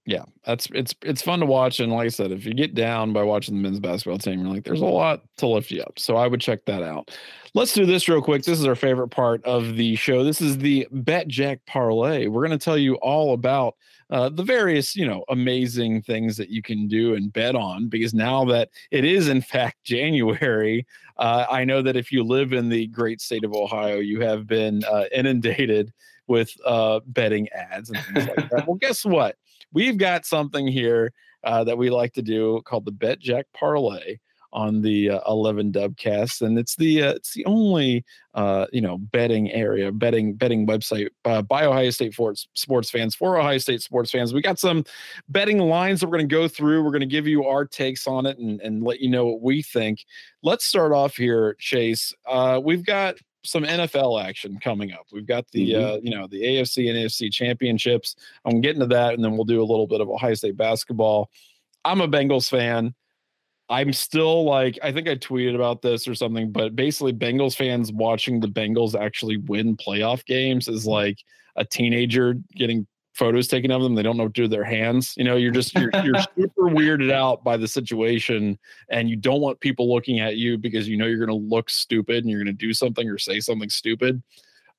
[0.10, 1.80] yeah, that's it's it's fun to watch.
[1.80, 4.52] And like I said, if you get down by watching the men's basketball team, you're
[4.52, 6.00] like, there's a lot to lift you up.
[6.00, 7.15] So I would check that out.
[7.54, 8.41] Let's do this real quick.
[8.41, 10.24] This is our favorite part of the show.
[10.24, 12.26] This is the Bet Jack Parlay.
[12.26, 13.76] We're going to tell you all about
[14.10, 17.88] uh, the various, you know, amazing things that you can do and bet on.
[17.88, 22.52] Because now that it is in fact January, uh, I know that if you live
[22.52, 25.93] in the great state of Ohio, you have been uh, inundated
[26.26, 28.67] with uh, betting ads and things like that.
[28.67, 29.36] well, guess what?
[29.73, 31.12] We've got something here
[31.43, 34.17] uh, that we like to do called the Bet Jack Parlay.
[34.51, 38.03] on the uh, 11 Dubcast, and it's the uh, it's the only
[38.34, 43.15] uh, you know betting area, betting betting website uh, by Ohio State sports sports fans
[43.15, 44.34] for Ohio State sports fans.
[44.34, 44.84] We got some
[45.27, 46.84] betting lines that we're going to go through.
[46.84, 49.41] We're going to give you our takes on it and and let you know what
[49.41, 50.05] we think.
[50.41, 52.13] Let's start off here, Chase.
[52.27, 55.08] Uh, we've got some NFL action coming up.
[55.12, 55.86] We've got the mm-hmm.
[55.86, 58.15] uh, you know the AFC and AFC championships.
[58.45, 61.30] I'm getting to that, and then we'll do a little bit of Ohio State basketball.
[61.86, 62.93] I'm a Bengals fan.
[63.69, 67.91] I'm still like I think I tweeted about this or something, but basically Bengals fans
[67.91, 71.19] watching the Bengals actually win playoff games is like
[71.56, 72.88] a teenager getting
[73.19, 73.93] photos taken of them.
[73.93, 75.13] They don't know what to do with their hands.
[75.17, 78.58] You know, you're just you're, you're super weirded out by the situation,
[78.89, 81.69] and you don't want people looking at you because you know you're going to look
[81.69, 84.23] stupid and you're going to do something or say something stupid.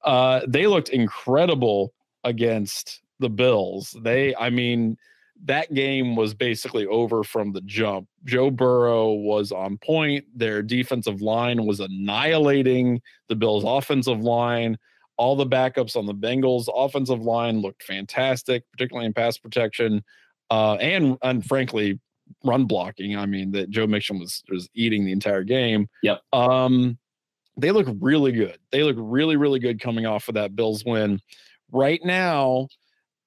[0.02, 1.92] Uh, they looked incredible
[2.24, 3.94] against the Bills.
[4.02, 4.96] They, I mean,
[5.44, 8.08] that game was basically over from the jump.
[8.24, 10.24] Joe Burrow was on point.
[10.34, 14.78] Their defensive line was annihilating the Bills' offensive line
[15.20, 20.02] all the backups on the Bengals offensive line looked fantastic, particularly in pass protection,
[20.50, 22.00] uh, and and frankly,
[22.42, 23.18] run blocking.
[23.18, 25.90] I mean, that Joe Mixon was was eating the entire game.
[26.02, 26.22] Yep.
[26.32, 26.96] Um,
[27.58, 28.56] they look really good.
[28.72, 31.20] They look really really good coming off of that Bills win.
[31.70, 32.68] Right now,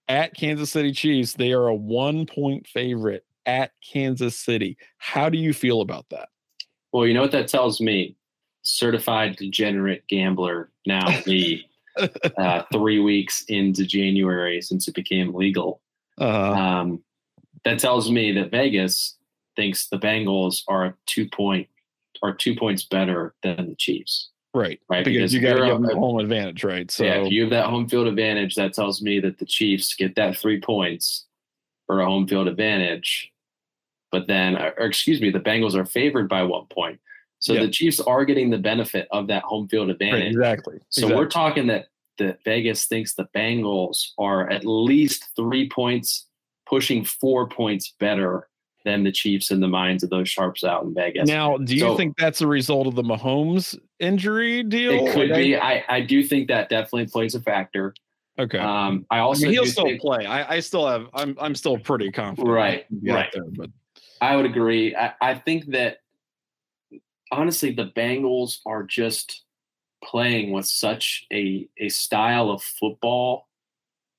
[0.08, 4.78] at Kansas City Chiefs, they are a one point favorite at Kansas City.
[4.98, 6.30] How do you feel about that?
[6.92, 8.16] Well, you know what that tells me.
[8.64, 11.68] Certified degenerate gambler now me
[12.38, 15.82] uh, three weeks into January since it became legal.
[16.18, 16.52] Uh-huh.
[16.52, 17.04] Um,
[17.66, 19.18] that tells me that Vegas
[19.56, 21.68] thinks the Bengals are two point
[22.22, 24.30] are two points better than the Chiefs.
[24.54, 24.80] Right.
[24.88, 25.04] Right.
[25.04, 26.90] Because, because you got to give them home advantage, right?
[26.90, 29.94] So yeah, if you have that home field advantage, that tells me that the Chiefs
[29.96, 31.26] get that three points
[31.88, 33.32] for a home field advantage.
[34.12, 37.00] But then, or excuse me, the Bengals are favored by one point.
[37.44, 40.34] So the Chiefs are getting the benefit of that home field advantage.
[40.36, 40.80] Right, exactly.
[40.90, 41.16] So exactly.
[41.16, 46.28] we're talking that that Vegas thinks the Bengals are at least three points,
[46.66, 48.48] pushing four points better
[48.86, 51.28] than the Chiefs in the minds of those sharps out in Vegas.
[51.28, 55.06] Now, do you so, think that's a result of the Mahomes injury deal?
[55.06, 55.58] It could like, be.
[55.58, 57.94] I, I do think that definitely plays a factor.
[58.40, 58.58] Okay.
[58.58, 60.26] Um, I also I mean, he'll still think, play.
[60.26, 61.08] I, I still have.
[61.14, 62.48] I'm I'm still pretty confident.
[62.54, 62.86] Right.
[63.04, 63.30] Right.
[63.34, 63.70] There, but
[64.22, 64.96] I would agree.
[64.96, 65.98] I, I think that
[67.34, 69.44] honestly, the Bengals are just
[70.04, 73.48] playing with such a a style of football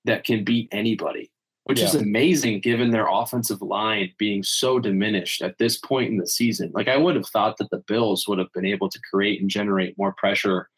[0.04, 1.30] that can beat anybody,
[1.64, 1.86] which yeah.
[1.86, 6.70] is amazing given their offensive line being so diminished at this point in the season.
[6.74, 9.50] Like I would have thought that the Bills would have been able to create and
[9.50, 10.68] generate more pressure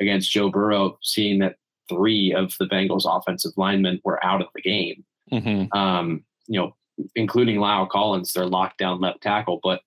[0.00, 1.56] against Joe Burrow, seeing that
[1.88, 5.04] three of the Bengals offensive linemen were out of the game.
[5.30, 5.76] Mm-hmm.
[5.76, 6.74] Um, you know,
[7.14, 9.82] including La'el Collins, their lockdown left tackle, but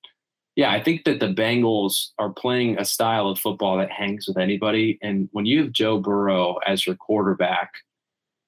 [0.56, 4.38] yeah, I think that the Bengals are playing a style of football that hangs with
[4.38, 5.00] anybody.
[5.02, 7.72] And when you have Joe Burrow as your quarterback,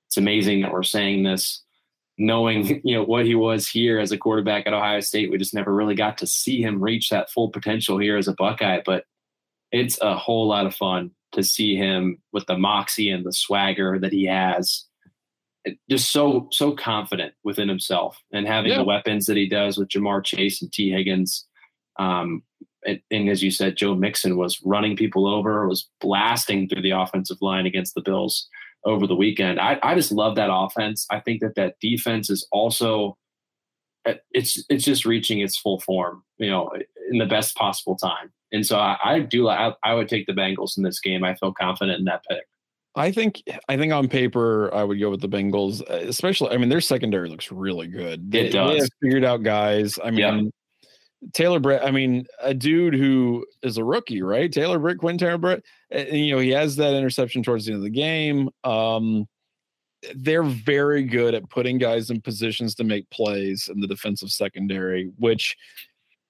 [0.08, 1.64] it's amazing that we're saying this,
[2.18, 5.32] knowing you know what he was here as a quarterback at Ohio State.
[5.32, 8.34] We just never really got to see him reach that full potential here as a
[8.34, 8.82] Buckeye.
[8.86, 9.06] But
[9.72, 13.98] it's a whole lot of fun to see him with the moxie and the swagger
[14.00, 14.86] that he has.
[15.90, 18.78] Just so so confident within himself and having yeah.
[18.78, 21.48] the weapons that he does with Ja'Marr Chase and Tee Higgins
[21.98, 22.44] um,
[22.86, 26.92] and, and, as you said, Joe Mixon was running people over, was blasting through the
[26.92, 28.48] offensive line against the Bills
[28.86, 29.60] over the weekend.
[29.60, 31.08] I, I just love that offense.
[31.10, 33.18] I think that that defense is also
[34.32, 36.70] it's it's just reaching its full form, you know,
[37.12, 38.32] in the best possible time.
[38.52, 41.24] And so I, I do I, I would take the Bengals in this game.
[41.24, 42.44] I feel confident in that pick.
[42.96, 46.52] I think I think on paper I would go with the Bengals, especially.
[46.52, 48.32] I mean, their secondary looks really good.
[48.32, 48.72] They, it does.
[48.72, 50.00] They have figured out guys.
[50.04, 50.52] I mean,
[51.34, 54.52] Taylor Britt, I mean, a dude who is a rookie, right?
[54.52, 57.80] Taylor Britt, Quinn Taylor Britt, and, you know, he has that interception towards the end
[57.80, 58.50] of the game.
[58.64, 59.28] Um,
[60.16, 65.12] they're very good at putting guys in positions to make plays in the defensive secondary,
[65.18, 65.58] which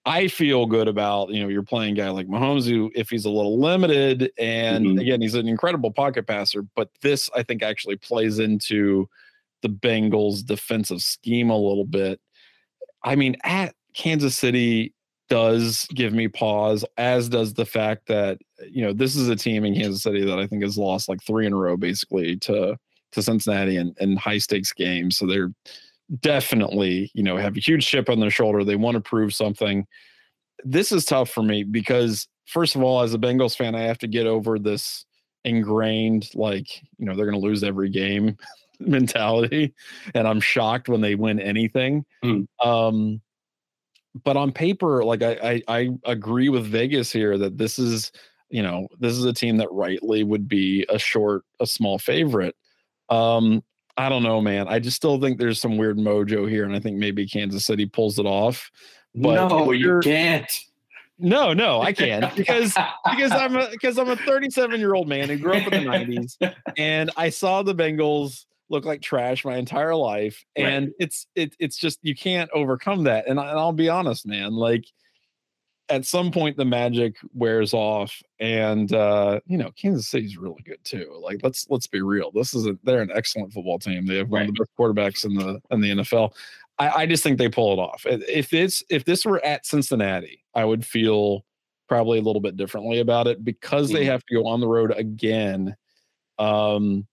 [0.06, 1.30] I feel good about.
[1.30, 4.86] You know, you're playing a guy like Mahomes, who, if he's a little limited, and
[4.86, 5.00] mm-hmm.
[5.00, 9.10] again, he's an incredible pocket passer, but this, I think, actually plays into
[9.62, 12.22] the Bengals' defensive scheme a little bit.
[13.04, 14.94] I mean, at Kansas City
[15.30, 18.38] does give me pause, as does the fact that
[18.70, 21.24] you know this is a team in Kansas City that I think has lost like
[21.24, 22.78] three in a row, basically to
[23.14, 25.18] to Cincinnati and, and high stakes games.
[25.18, 25.52] So they're
[26.22, 28.64] definitely you know have a huge chip on their shoulder.
[28.64, 29.88] They want to prove something.
[30.64, 33.98] This is tough for me because first of all, as a Bengals fan, I have
[34.00, 35.06] to get over this
[35.44, 38.38] ingrained like you know they're going to lose every game
[38.80, 39.74] mentality,
[40.14, 42.06] and I'm shocked when they win anything.
[42.24, 42.48] Mm.
[42.64, 43.22] Um,
[44.24, 48.12] but on paper, like I, I I agree with Vegas here that this is
[48.50, 52.56] you know this is a team that rightly would be a short, a small favorite.
[53.10, 53.64] Um,
[53.98, 54.68] I don't know, man.
[54.68, 57.86] I just still think there's some weird mojo here, and I think maybe Kansas City
[57.86, 58.72] pulls it off.
[59.14, 60.52] But no, you can't.
[61.18, 62.76] No, no, I can't because
[63.10, 65.90] because I'm a because I'm a 37 year old man who grew up in the
[65.90, 70.96] 90s, and I saw the Bengals look like trash my entire life, and right.
[71.00, 73.28] it's it, it's just you can't overcome that.
[73.28, 74.86] And, I, and I'll be honest, man, like
[75.90, 80.84] at some point the magic wears off and uh you know kansas city's really good
[80.84, 84.18] too like let's let's be real this is a they're an excellent football team they
[84.18, 84.50] have one right.
[84.50, 86.34] of the best quarterbacks in the in the nfl
[86.78, 88.06] I, I just think they pull it off.
[88.06, 91.46] If it's if this were at Cincinnati, I would feel
[91.88, 94.12] probably a little bit differently about it because they mm-hmm.
[94.12, 95.76] have to go on the road again.
[96.38, 97.08] Um,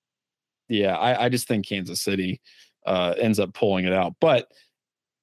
[0.69, 2.41] yeah, I, I just think Kansas City
[2.87, 4.15] uh, ends up pulling it out.
[4.21, 4.49] But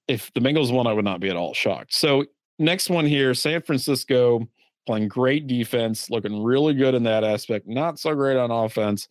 [0.08, 1.94] if the Bengals won, I would not be at all shocked.
[1.94, 2.26] So
[2.58, 4.48] next one here, San Francisco
[4.86, 7.68] playing great defense, looking really good in that aspect.
[7.68, 9.08] Not so great on offense.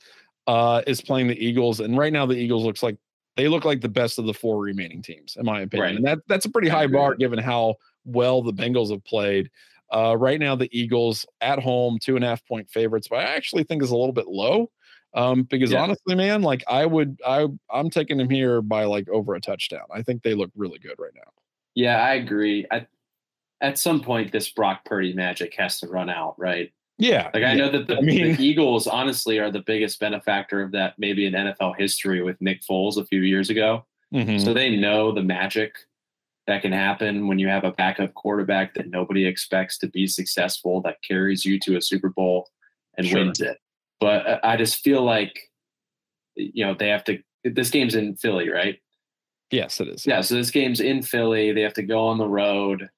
[0.46, 2.96] Uh, is playing the Eagles, and right now the Eagles looks like
[3.36, 5.82] they look like the best of the four remaining teams, in my opinion.
[5.82, 5.96] Right.
[5.96, 7.74] And that that's a pretty high bar given how
[8.06, 9.50] well the Bengals have played.
[9.94, 13.24] Uh, right now, the Eagles at home, two and a half point favorites, but I
[13.24, 14.70] actually think is a little bit low.
[15.14, 15.82] Um, because yeah.
[15.82, 19.84] honestly, man, like I would, I I'm taking them here by like over a touchdown.
[19.90, 21.30] I think they look really good right now.
[21.74, 22.66] Yeah, I agree.
[22.70, 22.86] I,
[23.60, 26.72] at some point, this Brock Purdy magic has to run out, right?
[26.98, 27.30] Yeah.
[27.32, 27.54] Like I yeah.
[27.54, 31.26] know that the, I mean, the, Eagles honestly are the biggest benefactor of that maybe
[31.26, 33.86] in NFL history with Nick Foles a few years ago.
[34.12, 34.38] Mm-hmm.
[34.38, 35.76] So they know the magic
[36.48, 40.80] that can happen when you have a backup quarterback that nobody expects to be successful
[40.82, 42.48] that carries you to a Super Bowl
[42.96, 43.20] and sure.
[43.20, 43.58] wins it.
[44.00, 45.38] But I just feel like
[46.36, 48.78] you know they have to this game's in Philly, right?
[49.50, 50.06] Yes, it is.
[50.06, 51.52] Yeah, so this game's in Philly.
[51.52, 52.90] They have to go on the road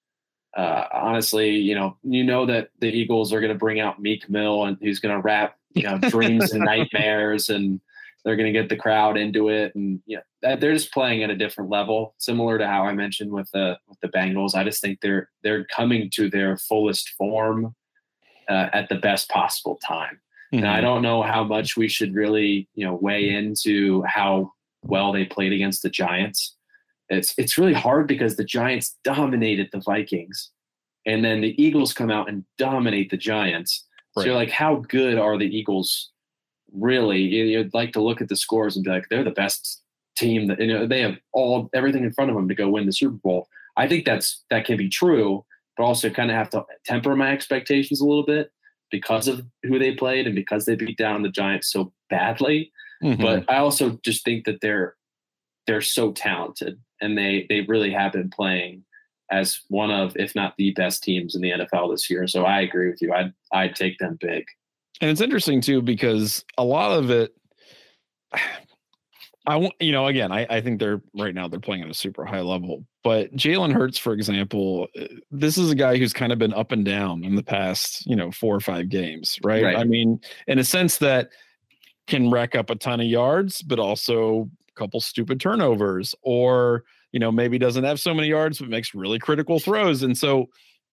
[0.56, 4.28] uh, honestly, you know, you know that the Eagles are going to bring out Meek
[4.28, 7.80] Mill and he's going to rap, you know, dreams and nightmares, and
[8.24, 11.30] they're going to get the crowd into it, and you know, they're just playing at
[11.30, 14.54] a different level, similar to how I mentioned with the with the Bengals.
[14.54, 17.74] I just think they're they're coming to their fullest form
[18.48, 20.20] uh, at the best possible time.
[20.52, 20.64] Mm-hmm.
[20.64, 25.12] And I don't know how much we should really, you know, weigh into how well
[25.12, 26.56] they played against the Giants
[27.10, 30.50] it's it's really hard because the Giants dominated the Vikings,
[31.04, 33.84] and then the Eagles come out and dominate the Giants.
[34.16, 34.22] Right.
[34.22, 36.10] So you're like, how good are the Eagles?
[36.72, 39.82] Really, you'd like to look at the scores and be like, they're the best
[40.16, 42.86] team that you know they have all everything in front of them to go win
[42.86, 43.48] the Super Bowl.
[43.76, 45.44] I think that's that can be true,
[45.76, 48.52] but also kind of have to temper my expectations a little bit
[48.90, 52.72] because of who they played and because they beat down the Giants so badly.
[53.02, 53.22] Mm-hmm.
[53.22, 54.96] But I also just think that they're
[55.66, 58.84] they're so talented and they they really have been playing
[59.30, 62.26] as one of, if not the best teams in the NFL this year.
[62.26, 63.12] So I agree with you.
[63.12, 64.44] I'd I'd take them big.
[65.00, 67.34] And it's interesting too because a lot of it,
[69.46, 71.94] I want you know again I I think they're right now they're playing at a
[71.94, 72.84] super high level.
[73.02, 76.72] But Jalen Hurts, for example, uh, this is a guy who's kind of been up
[76.72, 79.64] and down in the past you know four or five games, right?
[79.64, 79.76] right.
[79.76, 81.30] I mean, in a sense that
[82.06, 87.20] can rack up a ton of yards, but also a couple stupid turnovers or you
[87.20, 90.02] know, maybe doesn't have so many yards, but makes really critical throws.
[90.02, 90.48] And so,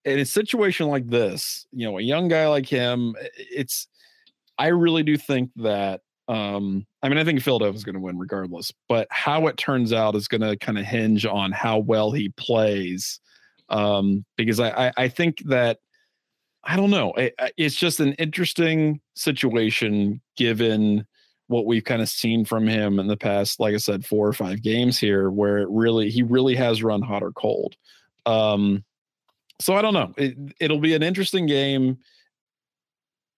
[0.05, 3.89] in a situation like this, you know, a young guy like him, it's,
[4.57, 8.19] I really do think that, um, I mean, I think Philadelphia is going to win
[8.19, 12.11] regardless, but how it turns out is going to kind of hinge on how well
[12.11, 13.21] he plays.
[13.69, 15.79] Um, because I, I, I think that,
[16.65, 21.07] I don't know, it, it's just an interesting situation given
[21.49, 24.33] what we've kind of seen from him in the past, like I said, four or
[24.33, 27.77] five games here, where it really he really has run hot or cold.
[28.25, 28.85] Um,
[29.61, 30.13] so I don't know.
[30.17, 31.99] It, it'll be an interesting game,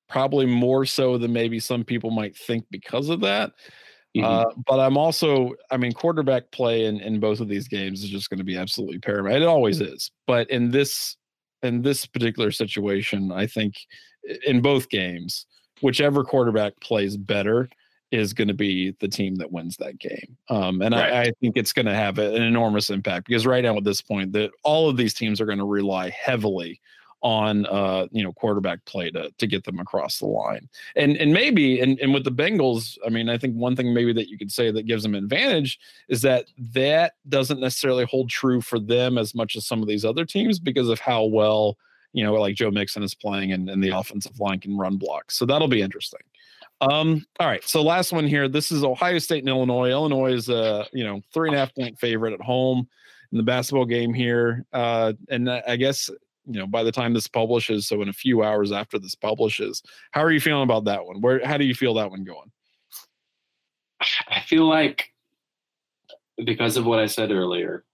[0.09, 3.53] probably more so than maybe some people might think because of that.
[4.17, 4.25] Mm-hmm.
[4.25, 8.11] Uh, but I'm also, I mean, quarterback play in, in both of these games is
[8.11, 9.43] just going to be absolutely paramount.
[9.43, 10.11] It always is.
[10.27, 11.17] But in this
[11.63, 13.75] in this particular situation, I think
[14.47, 15.47] in both games,
[15.83, 17.69] whichever quarterback plays better
[18.11, 20.37] is going to be the team that wins that game.
[20.49, 21.13] Um, and right.
[21.13, 24.01] I, I, think it's going to have an enormous impact because right now at this
[24.01, 26.81] point that all of these teams are going to rely heavily
[27.23, 30.69] on uh, you know quarterback play to to get them across the line.
[30.97, 34.13] And and maybe and, and with the Bengals, I mean, I think one thing maybe
[34.13, 38.61] that you could say that gives them advantage is that that doesn't necessarily hold true
[38.61, 41.77] for them as much as some of these other teams because of how well
[42.13, 45.37] you know like Joe Mixon is playing and, and the offensive line can run blocks.
[45.37, 46.21] So that'll be interesting.
[46.81, 47.65] Um, all right.
[47.65, 48.49] So last one here.
[48.49, 49.91] This is Ohio State and Illinois.
[49.91, 52.89] Illinois is a you know three and a half point favorite at home.
[53.33, 54.65] in the basketball game here.
[54.73, 56.09] Uh, and I guess
[56.49, 59.83] you know by the time this publishes, so in a few hours after this publishes,
[60.13, 61.21] how are you feeling about that one?
[61.21, 62.51] Where how do you feel that one going?
[64.29, 65.13] I feel like
[66.45, 67.85] because of what I said earlier,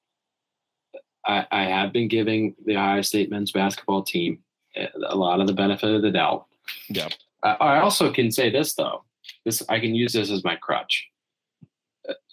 [1.26, 4.40] I, I have been giving the Ohio State men's basketball team
[4.76, 6.46] eh, a lot of the benefit of the doubt.
[6.88, 7.08] Yeah.
[7.42, 9.04] I, I also can say this though.
[9.44, 11.08] This I can use this as my crutch.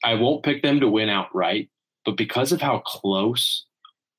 [0.04, 1.70] I won't pick them to win outright,
[2.04, 3.66] but because of how close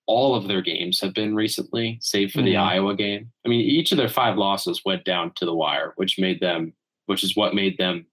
[0.06, 2.46] all of their games have been recently, save for mm-hmm.
[2.46, 3.30] the Iowa game.
[3.44, 6.72] I mean, each of their five losses went down to the wire, which made them,
[7.06, 8.06] which is what made them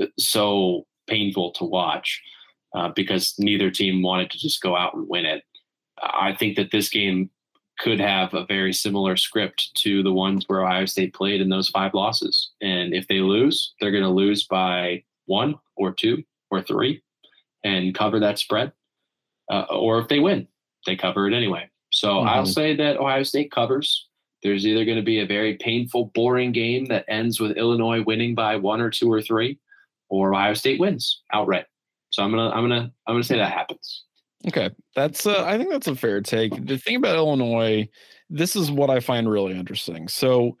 [0.00, 2.22] uh, so painful to watch
[2.74, 5.42] uh, because neither team wanted to just go out and win it.
[6.02, 7.30] I think that this game
[7.78, 11.68] could have a very similar script to the ones where Ohio State played in those
[11.68, 12.50] five losses.
[12.60, 17.02] And if they lose, they're going to lose by one or two or three
[17.64, 18.72] and cover that spread.
[19.50, 20.46] Uh, or if they win,
[20.88, 21.68] they cover it anyway.
[21.90, 22.28] So mm-hmm.
[22.28, 24.08] I'll say that Ohio State covers.
[24.42, 28.34] There's either going to be a very painful, boring game that ends with Illinois winning
[28.34, 29.58] by one or two or three,
[30.08, 31.66] or Ohio State wins outright.
[32.10, 34.04] So I'm gonna, I'm gonna, I'm gonna say that happens.
[34.46, 36.66] Okay, that's uh, I think that's a fair take.
[36.66, 37.88] The thing about Illinois,
[38.30, 40.08] this is what I find really interesting.
[40.08, 40.56] So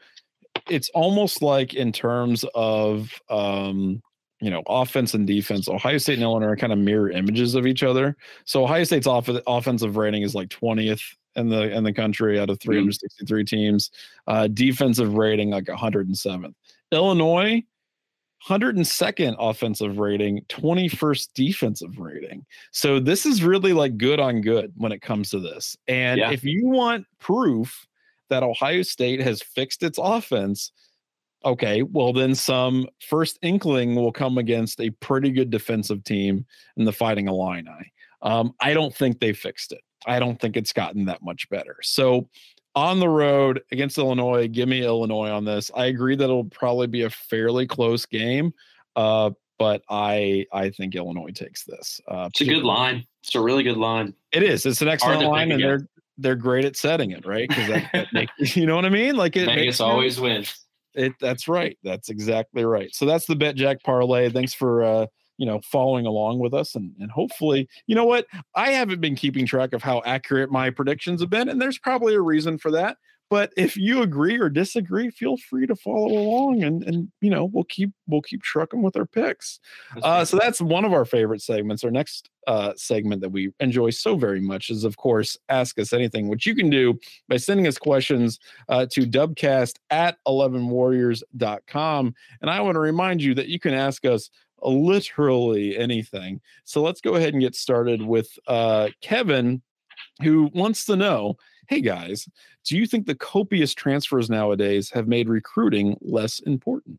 [0.68, 4.02] it's almost like in terms of um,
[4.40, 7.66] you know offense and defense, Ohio State and Illinois are kind of mirror images of
[7.66, 8.16] each other.
[8.44, 11.02] So Ohio State's off- offensive rating is like twentieth
[11.36, 13.90] in the in the country out of 363 teams.
[14.26, 16.54] Uh, defensive rating like 107th.
[16.90, 17.62] Illinois
[18.46, 22.44] 102nd offensive rating, 21st defensive rating.
[22.70, 25.76] So this is really like good on good when it comes to this.
[25.88, 26.30] And yeah.
[26.30, 27.86] if you want proof
[28.30, 30.72] that Ohio State has fixed its offense,
[31.44, 36.84] okay, well then some first inkling will come against a pretty good defensive team in
[36.84, 37.92] the Fighting Illini.
[38.22, 39.80] Um, I don't think they fixed it.
[40.06, 41.76] I don't think it's gotten that much better.
[41.82, 42.28] So
[42.78, 44.46] on the road against Illinois.
[44.46, 45.70] Give me Illinois on this.
[45.74, 48.54] I agree that it'll probably be a fairly close game,
[48.94, 52.00] uh, but I I think Illinois takes this.
[52.06, 53.04] Uh, it's a good line.
[53.24, 54.14] It's a really good line.
[54.30, 54.64] It is.
[54.64, 58.06] It's an excellent line, and they're they're great at setting it right because that, that
[58.12, 59.16] make, you know what I mean.
[59.16, 60.54] Like it Vegas always wins.
[60.94, 61.78] It that's right.
[61.82, 62.94] That's exactly right.
[62.94, 64.30] So that's the bet Jack parlay.
[64.30, 65.06] Thanks for uh,
[65.38, 69.14] you know following along with us and and hopefully you know what i haven't been
[69.14, 72.70] keeping track of how accurate my predictions have been and there's probably a reason for
[72.70, 72.98] that
[73.30, 77.44] but if you agree or disagree feel free to follow along and and you know
[77.44, 79.60] we'll keep we'll keep trucking with our picks.
[80.02, 81.84] Uh, so that's one of our favorite segments.
[81.84, 85.92] Our next uh, segment that we enjoy so very much is of course ask us
[85.92, 86.98] anything which you can do
[87.28, 93.34] by sending us questions uh, to dubcast at 11warriors.com and i want to remind you
[93.34, 94.30] that you can ask us
[94.62, 96.40] literally anything.
[96.64, 99.62] So let's go ahead and get started with uh, Kevin,
[100.22, 101.36] who wants to know
[101.68, 102.26] Hey guys,
[102.64, 106.98] do you think the copious transfers nowadays have made recruiting less important?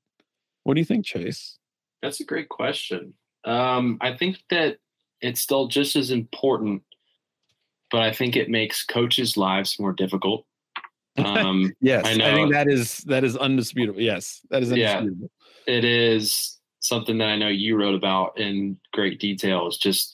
[0.64, 1.58] What do you think, Chase?
[2.04, 3.16] That's a great question.
[3.46, 4.78] Um, I think that
[5.22, 6.84] it's still just as important,
[7.90, 10.46] but I think it makes coaches' lives more difficult.
[11.18, 14.00] Um, yes, I, I, think that is that is undisputable.
[14.00, 15.32] Yes, that is undisputable.
[15.68, 20.14] Yeah, it is something that I know you wrote about in great detail is just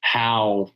[0.00, 0.70] how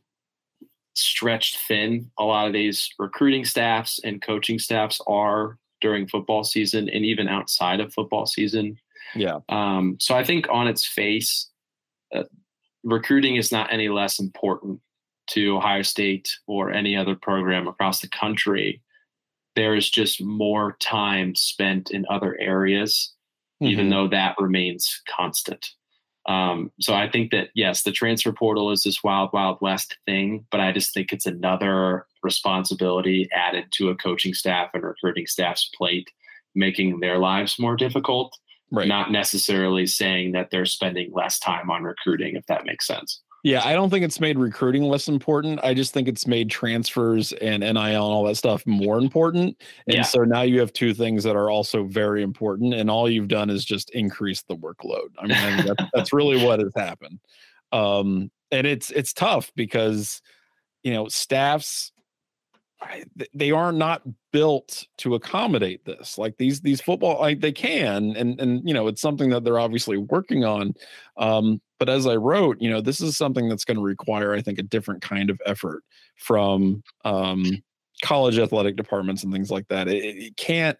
[0.95, 6.89] stretched thin a lot of these recruiting staffs and coaching staffs are during football season
[6.89, 8.77] and even outside of football season.
[9.13, 9.39] Yeah.
[9.49, 11.49] Um, so I think on its face,
[12.13, 12.23] uh,
[12.83, 14.79] recruiting is not any less important
[15.27, 18.81] to Ohio State or any other program across the country.
[19.55, 23.15] There is just more time spent in other areas
[23.61, 23.71] mm-hmm.
[23.71, 25.71] even though that remains constant.
[26.27, 30.45] Um, so I think that yes, the transfer portal is this wild, wild west thing,
[30.51, 35.69] but I just think it's another responsibility added to a coaching staff and recruiting staff's
[35.77, 36.09] plate,
[36.55, 38.35] making their lives more difficult.
[38.71, 38.87] Right.
[38.87, 43.21] Not necessarily saying that they're spending less time on recruiting, if that makes sense.
[43.45, 45.59] Yeah, I don't think it's made recruiting less important.
[45.61, 49.61] I just think it's made transfers and NIL and all that stuff more important.
[49.85, 50.01] And yeah.
[50.01, 53.51] so now you have two things that are also very important, and all you've done
[53.51, 55.09] is just increase the workload.
[55.19, 57.19] I mean, that, that's really what has happened.
[57.71, 60.23] Um, and it's it's tough because
[60.81, 61.91] you know staffs
[63.33, 68.39] they are not built to accommodate this like these these football like they can and
[68.39, 70.73] and you know it's something that they're obviously working on
[71.17, 74.41] um but as i wrote you know this is something that's going to require i
[74.41, 75.83] think a different kind of effort
[76.17, 77.61] from um
[78.01, 79.87] college athletic departments and things like that.
[79.87, 80.77] It, it can't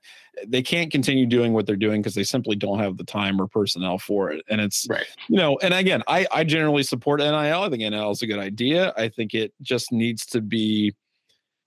[0.47, 3.47] they can't continue doing what they're doing because they simply don't have the time or
[3.47, 4.43] personnel for it.
[4.49, 5.05] And it's right.
[5.29, 7.33] you know, and again, I I generally support NIL.
[7.33, 8.93] I think NIL is a good idea.
[8.97, 10.93] I think it just needs to be.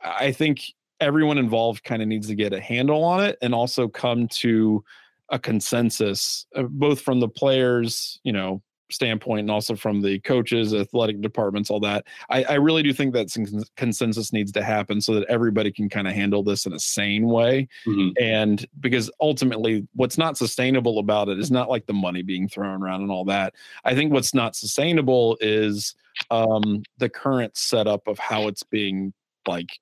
[0.02, 0.62] I think
[1.00, 4.84] everyone involved kind of needs to get a handle on it and also come to
[5.30, 10.72] a consensus, uh, both from the players, you know, standpoint and also from the coaches,
[10.72, 12.06] athletic departments, all that.
[12.30, 13.44] I, I really do think that some
[13.76, 17.26] consensus needs to happen so that everybody can kind of handle this in a sane
[17.26, 17.68] way.
[17.86, 18.10] Mm-hmm.
[18.22, 22.82] And because ultimately, what's not sustainable about it is not like the money being thrown
[22.82, 23.54] around and all that.
[23.84, 25.94] I think what's not sustainable is
[26.30, 29.12] um, the current setup of how it's being
[29.46, 29.78] like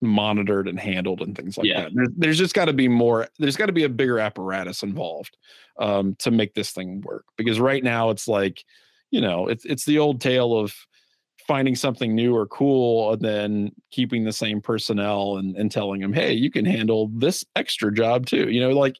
[0.00, 1.82] monitored and handled and things like yeah.
[1.82, 1.92] that.
[1.94, 3.28] There's, there's just got to be more.
[3.38, 5.36] There's got to be a bigger apparatus involved
[5.78, 7.24] um, to make this thing work.
[7.36, 8.64] Because right now it's like,
[9.10, 10.74] you know, it's it's the old tale of
[11.46, 16.12] finding something new or cool and then keeping the same personnel and, and telling them,
[16.12, 18.50] hey, you can handle this extra job too.
[18.50, 18.96] You know, like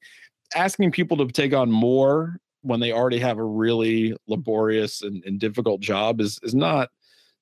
[0.55, 5.41] asking people to take on more when they already have a really laborious and, and
[5.41, 6.89] difficult job is is not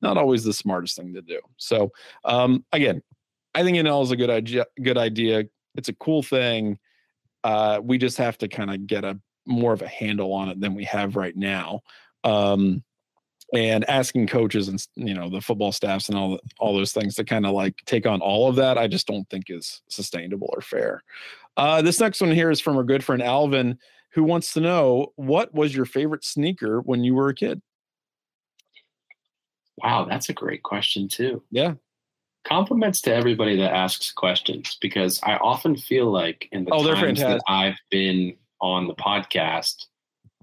[0.02, 1.40] not always the smartest thing to do.
[1.56, 1.92] So
[2.24, 3.02] um, again,
[3.54, 4.66] I think NIL is a good idea.
[4.82, 5.44] Good idea.
[5.76, 6.78] It's a cool thing.
[7.42, 10.60] Uh, we just have to kind of get a more of a handle on it
[10.60, 11.82] than we have right now.
[12.24, 12.82] Um,
[13.52, 17.24] and asking coaches and you know the football staffs and all all those things to
[17.24, 20.62] kind of like take on all of that, I just don't think is sustainable or
[20.62, 21.02] fair.
[21.56, 23.78] Uh, this next one here is from our good friend Alvin,
[24.10, 27.60] who wants to know what was your favorite sneaker when you were a kid.
[29.76, 31.42] Wow, that's a great question too.
[31.50, 31.74] Yeah
[32.44, 37.20] compliments to everybody that asks questions because I often feel like in the oh, times
[37.20, 39.86] that I've been on the podcast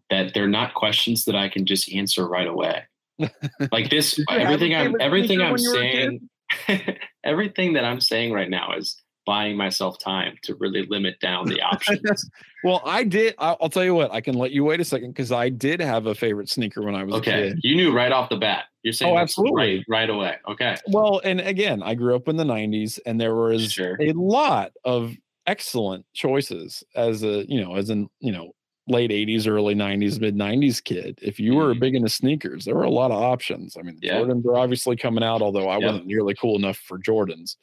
[0.09, 2.83] that they're not questions that I can just answer right away.
[3.71, 6.29] like this, everything I'm everything I'm saying,
[7.23, 11.61] everything that I'm saying right now is buying myself time to really limit down the
[11.61, 12.29] options.
[12.63, 13.35] well, I did.
[13.37, 14.11] I'll, I'll, tell you what.
[14.11, 16.95] I can let you wait a second because I did have a favorite sneaker when
[16.95, 17.53] I was okay.
[17.61, 18.65] You knew right off the bat.
[18.83, 20.37] You're saying oh, absolutely right, right away.
[20.47, 20.75] Okay.
[20.87, 23.97] Well, and again, I grew up in the '90s, and there was sure.
[24.01, 25.15] a lot of
[25.47, 28.51] excellent choices as a you know as an you know
[28.87, 31.79] late 80s early 90s mid 90s kid if you were mm-hmm.
[31.79, 34.15] big into sneakers there were a lot of options i mean yeah.
[34.15, 37.55] jordans were obviously coming out although i wasn't nearly cool enough for jordans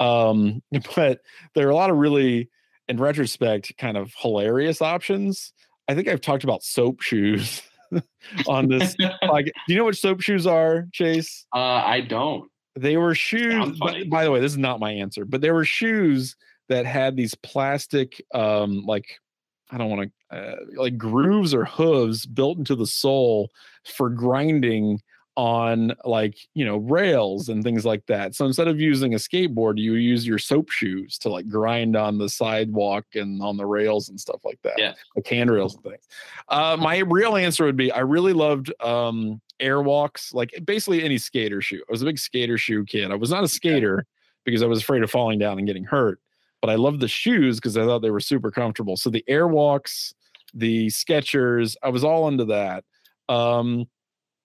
[0.00, 0.62] um,
[0.96, 1.20] but
[1.54, 2.48] there are a lot of really,
[2.88, 5.52] in retrospect, kind of hilarious options.
[5.86, 7.62] I think I've talked about soap shoes
[8.46, 8.96] on this.
[9.28, 11.46] like, do you know what soap shoes are, Chase?
[11.54, 12.50] Uh, I don't.
[12.76, 13.78] They were shoes.
[13.78, 16.36] By, by the way, this is not my answer, but they were shoes
[16.68, 19.06] that had these plastic, um, like
[19.70, 23.50] I don't want to, uh, like grooves or hooves built into the sole
[23.96, 25.00] for grinding
[25.40, 28.34] on like you know rails and things like that.
[28.34, 32.18] So instead of using a skateboard you use your soap shoes to like grind on
[32.18, 34.92] the sidewalk and on the rails and stuff like that yeah.
[35.16, 36.06] like handrails and things.
[36.50, 41.62] Uh my real answer would be i really loved um airwalks like basically any skater
[41.62, 41.82] shoe.
[41.88, 43.10] I was a big skater shoe kid.
[43.10, 44.04] I was not a skater
[44.44, 46.20] because i was afraid of falling down and getting hurt
[46.60, 48.98] but i loved the shoes because i thought they were super comfortable.
[48.98, 50.12] So the airwalks
[50.52, 52.84] the skechers i was all into that.
[53.30, 53.86] Um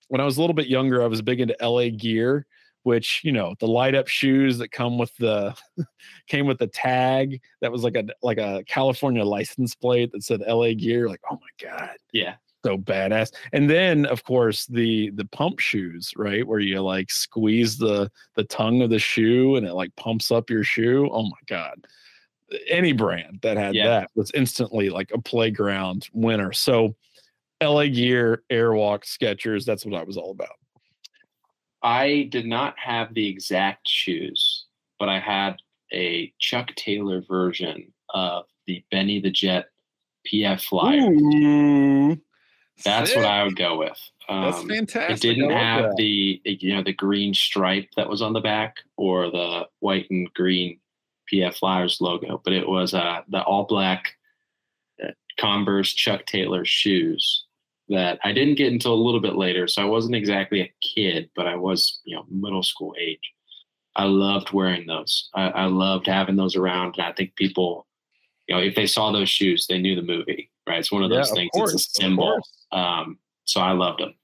[0.07, 2.45] when I was a little bit younger, I was big into LA gear,
[2.83, 5.55] which you know the light up shoes that come with the
[6.27, 10.41] came with the tag that was like a like a California license plate that said
[10.47, 11.07] LA gear.
[11.07, 12.35] Like, oh my god, yeah,
[12.65, 13.31] so badass.
[13.53, 18.43] And then of course the the pump shoes, right, where you like squeeze the the
[18.43, 21.07] tongue of the shoe and it like pumps up your shoe.
[21.11, 21.85] Oh my god.
[22.69, 23.87] Any brand that had yeah.
[23.87, 26.53] that was instantly like a playground winner.
[26.53, 26.95] So
[27.63, 29.65] LA Gear, Airwalk, Skechers.
[29.65, 30.49] That's what I was all about.
[31.83, 34.65] I did not have the exact shoes,
[34.99, 35.57] but I had
[35.93, 39.67] a Chuck Taylor version of the Benny the Jet
[40.31, 41.11] PF Flyer.
[41.11, 42.19] Ooh,
[42.83, 43.17] That's sick.
[43.17, 43.99] what I would go with.
[44.27, 45.17] Um, That's fantastic.
[45.17, 45.95] It didn't have that.
[45.97, 50.33] the you know the green stripe that was on the back or the white and
[50.33, 50.79] green
[51.31, 54.17] PF Flyers logo, but it was uh, the all black
[55.39, 57.45] Converse Chuck Taylor shoes
[57.89, 59.67] that I didn't get until a little bit later.
[59.67, 63.31] So I wasn't exactly a kid, but I was, you know, middle school age.
[63.95, 65.29] I loved wearing those.
[65.33, 66.95] I, I loved having those around.
[66.97, 67.85] And I think people,
[68.47, 70.79] you know, if they saw those shoes, they knew the movie, right?
[70.79, 71.51] It's one of those yeah, things.
[71.53, 72.39] Of course, it's a symbol.
[72.71, 74.15] Um, so I loved them.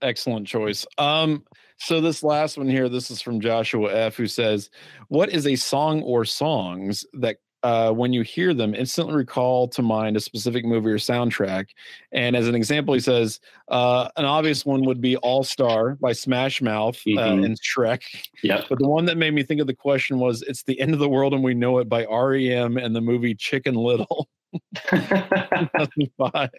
[0.00, 0.86] Excellent choice.
[0.98, 1.44] Um,
[1.78, 4.70] so this last one here, this is from Joshua F, who says,
[5.08, 9.82] "What is a song or songs that uh, when you hear them, instantly recall to
[9.82, 11.66] mind a specific movie or soundtrack.
[12.12, 16.12] And as an example, he says uh, an obvious one would be All Star by
[16.12, 17.44] Smash Mouth uh, mm-hmm.
[17.44, 18.02] and Shrek.
[18.42, 18.62] Yeah.
[18.68, 20.98] But the one that made me think of the question was "It's the End of
[20.98, 24.28] the World and We Know It" by REM and the movie Chicken Little.
[24.88, 26.50] 2005.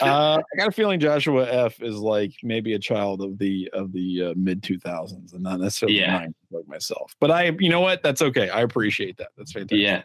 [0.00, 3.92] Uh, I got a feeling Joshua F is like maybe a child of the of
[3.92, 6.26] the uh, mid 2000s and not necessarily yeah.
[6.50, 7.14] like myself.
[7.20, 8.02] But I, you know what?
[8.02, 8.48] That's okay.
[8.50, 9.28] I appreciate that.
[9.36, 9.78] That's fantastic.
[9.78, 10.02] Yeah.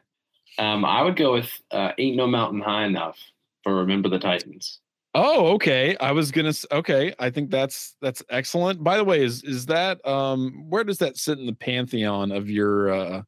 [0.59, 3.17] Um, I would go with uh, "Ain't No Mountain High Enough"
[3.63, 4.79] for "Remember the Titans."
[5.15, 5.95] Oh, okay.
[5.97, 6.53] I was gonna.
[6.71, 8.83] Okay, I think that's that's excellent.
[8.83, 12.49] By the way, is is that um where does that sit in the pantheon of
[12.49, 13.21] your uh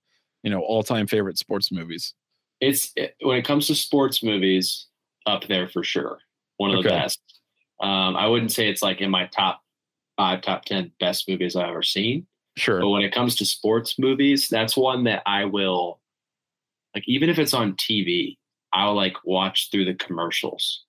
[0.43, 2.13] you know all time favorite sports movies?
[2.61, 4.87] It's it, when it comes to sports movies,
[5.25, 6.19] up there for sure.
[6.57, 6.89] One of okay.
[6.89, 7.19] the best.
[7.81, 9.61] Um, I wouldn't say it's like in my top
[10.17, 12.25] five, top ten best movies I've ever seen.
[12.57, 12.79] Sure.
[12.79, 15.99] But when it comes to sports movies, that's one that I will
[16.93, 18.37] like even if it's on TV,
[18.71, 20.84] I'll like watch through the commercials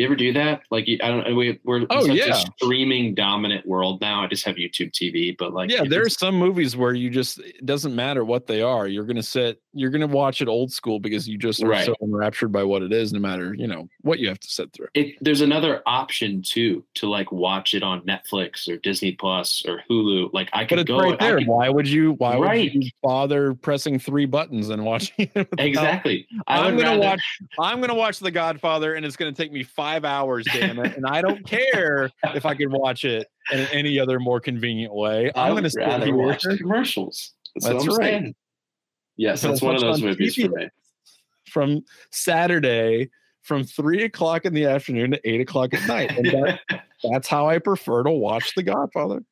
[0.00, 0.62] you ever do that?
[0.70, 1.36] Like, I don't.
[1.36, 4.22] We, we're oh such yeah, a streaming dominant world now.
[4.22, 7.64] I just have YouTube TV, but like, yeah, there's some movies where you just it
[7.66, 8.88] doesn't matter what they are.
[8.88, 11.86] You're gonna sit, you're gonna watch it old school because you just are right.
[11.86, 14.72] so enraptured by what it is, no matter you know what you have to sit
[14.72, 14.88] through.
[14.94, 19.82] It, there's another option too to like watch it on Netflix or Disney Plus or
[19.90, 20.32] Hulu.
[20.32, 21.38] Like I could go right there.
[21.38, 22.12] Could, why would you?
[22.12, 22.72] Why right.
[22.74, 25.48] would you bother pressing three buttons and watching it?
[25.58, 26.26] exactly.
[26.46, 27.00] I'm gonna rather...
[27.00, 27.40] watch.
[27.58, 30.46] I'm gonna watch The Godfather, and it's gonna take me five hours.
[30.52, 30.96] Damn it!
[30.96, 35.30] And I don't care if I could watch it in any other more convenient way.
[35.34, 36.14] I'm going to sit here.
[36.14, 37.32] watch commercials.
[37.56, 38.20] That's, that's right.
[38.20, 38.34] Saying.
[39.16, 40.68] Yes, that's one of those movies TV for me.
[41.50, 43.10] From Saturday,
[43.42, 46.60] from three o'clock in the afternoon to eight o'clock at night, and that,
[47.10, 49.22] that's how I prefer to watch The Godfather.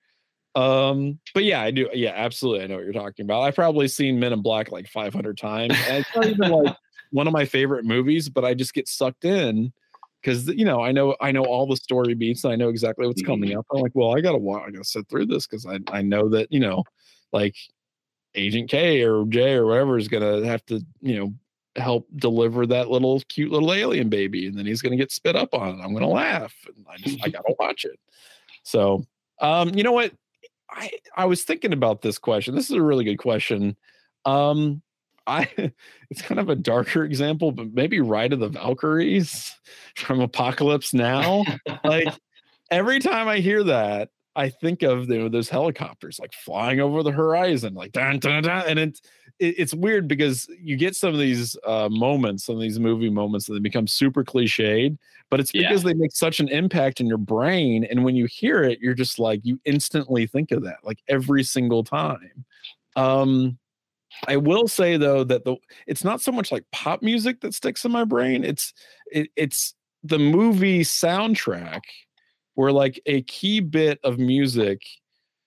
[0.55, 1.89] Um, but yeah, I do.
[1.93, 2.65] Yeah, absolutely.
[2.65, 3.43] I know what you're talking about.
[3.43, 5.75] I've probably seen Men in Black like 500 times.
[5.87, 6.77] And it's not even like
[7.13, 9.73] one of my favorite movies, but I just get sucked in
[10.21, 13.07] because you know I know I know all the story beats and I know exactly
[13.07, 13.61] what's coming mm-hmm.
[13.61, 13.67] up.
[13.73, 16.51] I'm like, well, I gotta I gotta sit through this because I I know that
[16.51, 16.85] you know
[17.33, 17.57] like
[18.35, 21.35] Agent K or J or whatever is gonna have to you know
[21.77, 25.55] help deliver that little cute little alien baby and then he's gonna get spit up
[25.55, 25.83] on it.
[25.83, 27.99] I'm gonna laugh and I just I gotta watch it.
[28.65, 29.05] So
[29.41, 30.13] um you know what
[30.71, 32.55] I I was thinking about this question.
[32.55, 33.77] This is a really good question.
[34.25, 34.83] Um
[35.29, 35.49] I
[36.11, 39.55] it's kind of a darker example, but maybe Ride of the Valkyries
[39.97, 41.45] from Apocalypse Now.
[41.85, 42.09] like
[42.71, 47.03] every time I hear that, I think of you know, those helicopters like flying over
[47.03, 49.03] the horizon, like dun, dun, dun, and it's
[49.39, 53.11] it, it's weird because you get some of these uh, moments, some of these movie
[53.11, 54.97] moments that become super cliched,
[55.29, 55.89] but it's because yeah.
[55.89, 59.19] they make such an impact in your brain, and when you hear it, you're just
[59.19, 62.45] like you instantly think of that, like every single time.
[62.97, 63.59] Um,
[64.27, 65.57] I will say though that the
[65.87, 68.45] it's not so much like pop music that sticks in my brain.
[68.45, 68.73] It's
[69.11, 71.81] it, it's the movie soundtrack
[72.55, 74.83] where like a key bit of music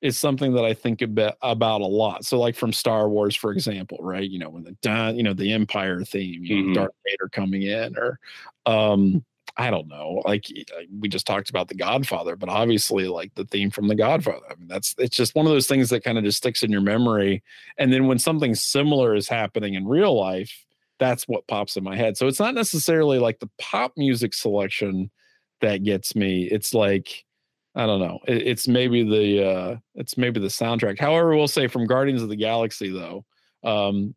[0.01, 2.25] is something that I think about about a lot.
[2.25, 4.27] So like from Star Wars, for example, right?
[4.27, 6.73] You know, when the you know, the Empire theme, you know, mm-hmm.
[6.73, 8.19] Darth Vader coming in, or
[8.65, 9.23] um
[9.57, 10.21] I don't know.
[10.25, 10.45] Like
[10.99, 14.45] we just talked about The Godfather, but obviously, like the theme from The Godfather.
[14.49, 16.71] I mean, that's it's just one of those things that kind of just sticks in
[16.71, 17.43] your memory.
[17.77, 20.65] And then when something similar is happening in real life,
[20.99, 22.17] that's what pops in my head.
[22.17, 25.09] So it's not necessarily like the pop music selection
[25.61, 26.43] that gets me.
[26.43, 27.25] It's like
[27.73, 28.19] I don't know.
[28.27, 30.99] It, it's maybe the uh it's maybe the soundtrack.
[30.99, 33.25] However, we'll say from Guardians of the Galaxy though,
[33.63, 34.15] um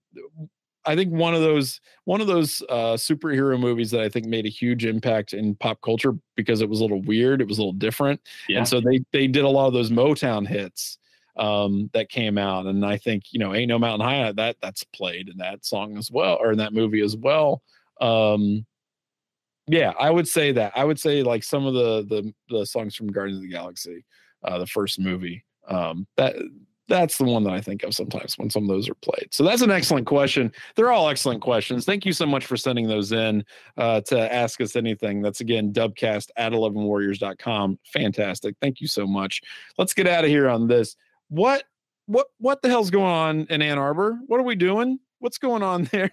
[0.86, 4.46] I think one of those one of those uh, superhero movies that I think made
[4.46, 7.60] a huge impact in pop culture because it was a little weird, it was a
[7.60, 8.58] little different, yeah.
[8.58, 10.98] and so they they did a lot of those Motown hits
[11.36, 14.84] um, that came out, and I think you know "Ain't No Mountain High" that that's
[14.84, 17.62] played in that song as well, or in that movie as well.
[18.00, 18.66] Um,
[19.66, 20.72] yeah, I would say that.
[20.76, 24.04] I would say like some of the the the songs from Guardians of the Galaxy,
[24.42, 26.36] uh, the first movie, um, that
[26.88, 29.28] that's the one that I think of sometimes when some of those are played.
[29.30, 30.52] So that's an excellent question.
[30.76, 31.84] They're all excellent questions.
[31.84, 33.44] Thank you so much for sending those in
[33.76, 35.22] uh, to ask us anything.
[35.22, 37.78] That's again dubcast at 11warriors.com.
[37.92, 38.56] Fantastic.
[38.60, 39.40] Thank you so much.
[39.78, 40.96] Let's get out of here on this.
[41.28, 41.64] What
[42.06, 44.18] what what the hell's going on in Ann Arbor?
[44.26, 44.98] What are we doing?
[45.20, 46.12] What's going on there?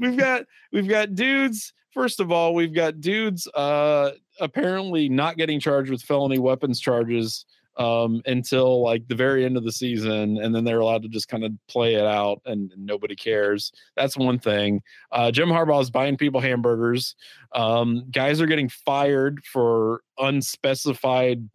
[0.00, 1.72] we've got we've got dudes.
[1.92, 7.46] First of all, we've got dudes uh apparently not getting charged with felony weapons charges
[7.76, 11.28] um, until like the very end of the season, and then they're allowed to just
[11.28, 13.72] kind of play it out, and, and nobody cares.
[13.96, 14.82] That's one thing.
[15.12, 17.14] Uh, Jim Harbaugh is buying people hamburgers.
[17.54, 21.48] Um, guys are getting fired for unspecified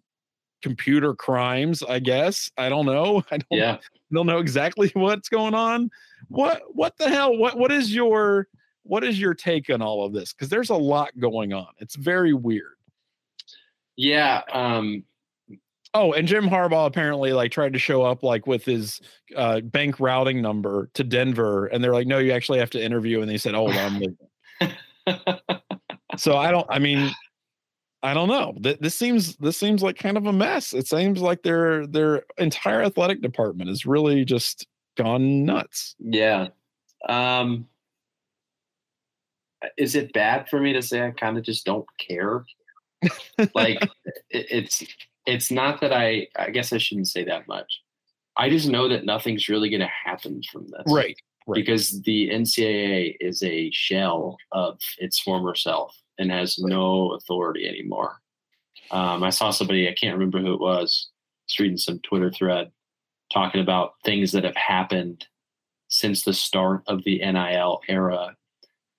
[0.61, 2.51] computer crimes, I guess.
[2.57, 3.23] I don't know.
[3.31, 3.77] I don't, yeah.
[4.11, 5.89] don't know exactly what's going on.
[6.27, 7.35] What what the hell?
[7.35, 8.47] What what is your
[8.83, 10.33] what is your take on all of this?
[10.33, 11.67] Because there's a lot going on.
[11.79, 12.77] It's very weird.
[13.95, 14.41] Yeah.
[14.51, 15.03] Um,
[15.93, 19.01] oh, and Jim Harbaugh apparently like tried to show up like with his
[19.35, 23.21] uh, bank routing number to Denver, and they're like, "No, you actually have to interview."
[23.21, 24.17] And they said, "Oh, I'm
[26.17, 26.67] so I don't.
[26.69, 27.11] I mean,
[28.03, 28.55] I don't know.
[28.79, 30.73] This seems this seems like kind of a mess.
[30.73, 34.67] It seems like their their entire athletic department is really just
[34.97, 35.95] gone nuts.
[35.99, 36.47] Yeah.
[37.07, 37.67] Um
[39.77, 42.43] is it bad for me to say I kind of just don't care?
[43.53, 43.81] like
[44.29, 44.83] it, it's
[45.25, 47.81] it's not that I I guess I shouldn't say that much.
[48.37, 50.83] I just know that nothing's really going to happen from this.
[50.87, 51.17] Right.
[51.47, 51.55] Right.
[51.55, 58.21] Because the NCAA is a shell of its former self and has no authority anymore.
[58.91, 61.09] Um, I saw somebody, I can't remember who it was,
[61.47, 62.71] was reading some Twitter thread
[63.33, 65.25] talking about things that have happened
[65.87, 68.35] since the start of the NIL era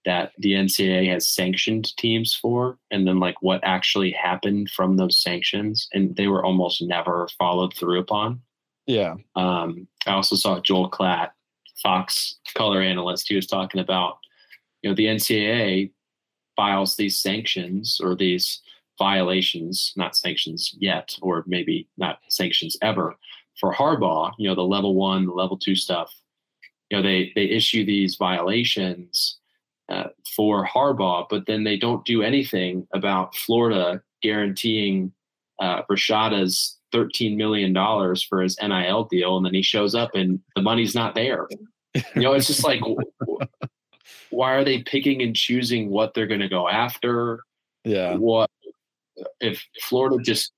[0.04, 5.22] that the NCAA has sanctioned teams for, and then like what actually happened from those
[5.22, 8.40] sanctions, and they were almost never followed through upon.
[8.86, 9.14] Yeah.
[9.36, 11.30] Um, I also saw Joel Klatt,
[11.82, 13.28] Fox color analyst.
[13.28, 14.18] He was talking about,
[14.82, 15.92] you know, the NCAA
[16.56, 18.60] files these sanctions or these
[18.98, 23.16] violations, not sanctions yet, or maybe not sanctions ever,
[23.58, 26.12] for Harbaugh, you know, the level one, the level two stuff,
[26.90, 29.38] you know, they they issue these violations
[29.92, 35.12] uh, for Harbaugh, but then they don't do anything about Florida guaranteeing
[35.60, 37.74] uh, Rashada's $13 million
[38.28, 39.36] for his NIL deal.
[39.36, 41.46] And then he shows up and the money's not there.
[41.94, 42.80] You know, it's just like,
[44.30, 47.40] why are they picking and choosing what they're going to go after?
[47.84, 48.14] Yeah.
[48.16, 48.50] What
[49.40, 50.52] if Florida just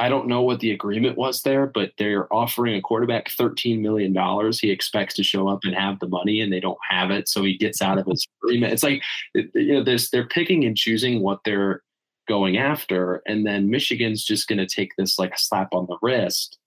[0.00, 4.14] I don't know what the agreement was there, but they're offering a quarterback $13 million.
[4.52, 7.28] He expects to show up and have the money, and they don't have it.
[7.28, 8.72] So he gets out of his agreement.
[8.72, 9.02] It's like,
[9.34, 11.82] you know, there's, they're picking and choosing what they're
[12.28, 13.22] going after.
[13.26, 16.58] And then Michigan's just going to take this like a slap on the wrist.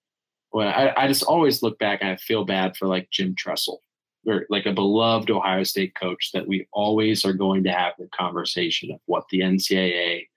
[0.51, 3.81] Well, I, I just always look back and I feel bad for like Jim Tressel,
[4.27, 8.07] or like a beloved Ohio State coach that we always are going to have the
[8.15, 10.27] conversation of what the NCAA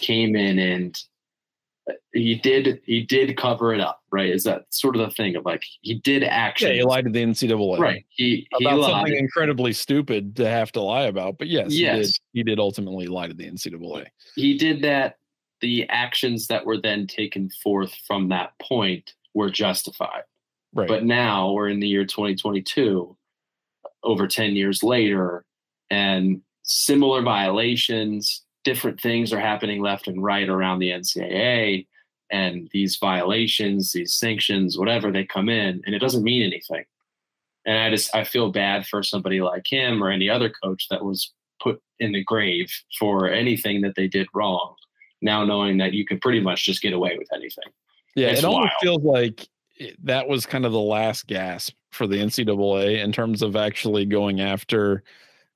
[0.00, 0.94] came in and
[2.12, 4.28] he did he did cover it up, right?
[4.28, 6.72] Is that sort of the thing of like he did actually?
[6.72, 8.04] Yeah, he lied to the NCAA, right?
[8.08, 8.90] He, he about lied.
[8.90, 12.58] something incredibly stupid to have to lie about, but yes, yes, he did, he did
[12.58, 14.06] ultimately lie to the NCAA.
[14.34, 15.18] He did that.
[15.60, 20.24] The actions that were then taken forth from that point were justified,
[20.74, 20.88] right?
[20.88, 23.16] But now we're in the year 2022,
[24.02, 25.44] over 10 years later,
[25.90, 31.86] and similar violations different things are happening left and right around the NCAA,
[32.32, 36.84] and these violations, these sanctions, whatever they come in, and it doesn't mean anything.
[37.64, 41.04] And I just I feel bad for somebody like him or any other coach that
[41.04, 44.74] was put in the grave for anything that they did wrong.
[45.22, 47.70] Now knowing that you can pretty much just get away with anything.
[48.16, 49.00] Yeah, it's it almost wild.
[49.00, 49.48] feels like
[50.02, 54.40] that was kind of the last gasp for the NCAA in terms of actually going
[54.40, 55.04] after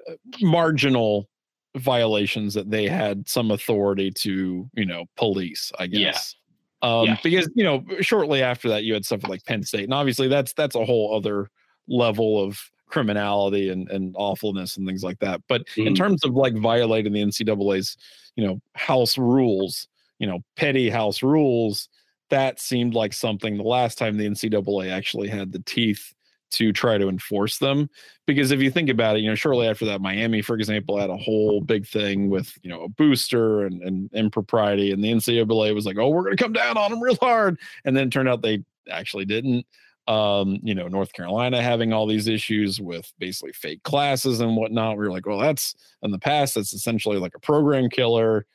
[0.08, 1.28] uh, marginal
[1.76, 6.34] violations that they had some authority to, you know, police, I guess.
[6.82, 6.88] Yeah.
[6.88, 7.18] Um, yeah.
[7.22, 9.84] because, you know, shortly after that you had stuff like Penn State.
[9.84, 11.50] And obviously that's that's a whole other
[11.88, 15.40] level of criminality and, and awfulness and things like that.
[15.48, 15.86] But mm.
[15.86, 17.96] in terms of like violating the NCAA's,
[18.36, 21.88] you know, house rules, you know, petty house rules,
[22.30, 26.14] that seemed like something the last time the NCAA actually had the teeth
[26.52, 27.88] to try to enforce them.
[28.26, 31.10] Because if you think about it, you know, shortly after that, Miami, for example, had
[31.10, 34.92] a whole big thing with, you know, a booster and, and impropriety.
[34.92, 37.58] And the NCAA was like, oh, we're going to come down on them real hard.
[37.84, 39.66] And then it turned out they actually didn't.
[40.08, 44.96] Um, you know, North Carolina having all these issues with basically fake classes and whatnot.
[44.96, 48.46] We were like, well, that's in the past, that's essentially like a program killer.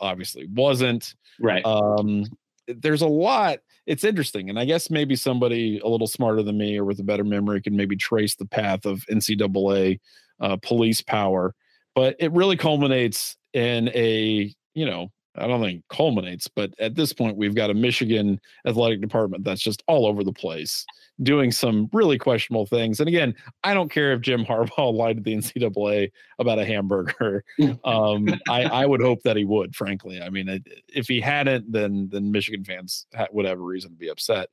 [0.00, 1.14] Obviously wasn't.
[1.40, 1.64] Right.
[1.64, 2.26] Um,
[2.68, 6.78] there's a lot it's interesting and i guess maybe somebody a little smarter than me
[6.78, 9.98] or with a better memory can maybe trace the path of ncaa
[10.40, 11.54] uh, police power
[11.94, 17.12] but it really culminates in a you know I don't think culminates, but at this
[17.12, 20.84] point, we've got a Michigan athletic department that's just all over the place,
[21.22, 23.00] doing some really questionable things.
[23.00, 27.44] And again, I don't care if Jim Harbaugh lied to the NCAA about a hamburger.
[27.84, 30.20] Um, I, I, would hope that he would, frankly.
[30.20, 34.08] I mean, if he hadn't, then then Michigan fans would have a reason to be
[34.08, 34.48] upset.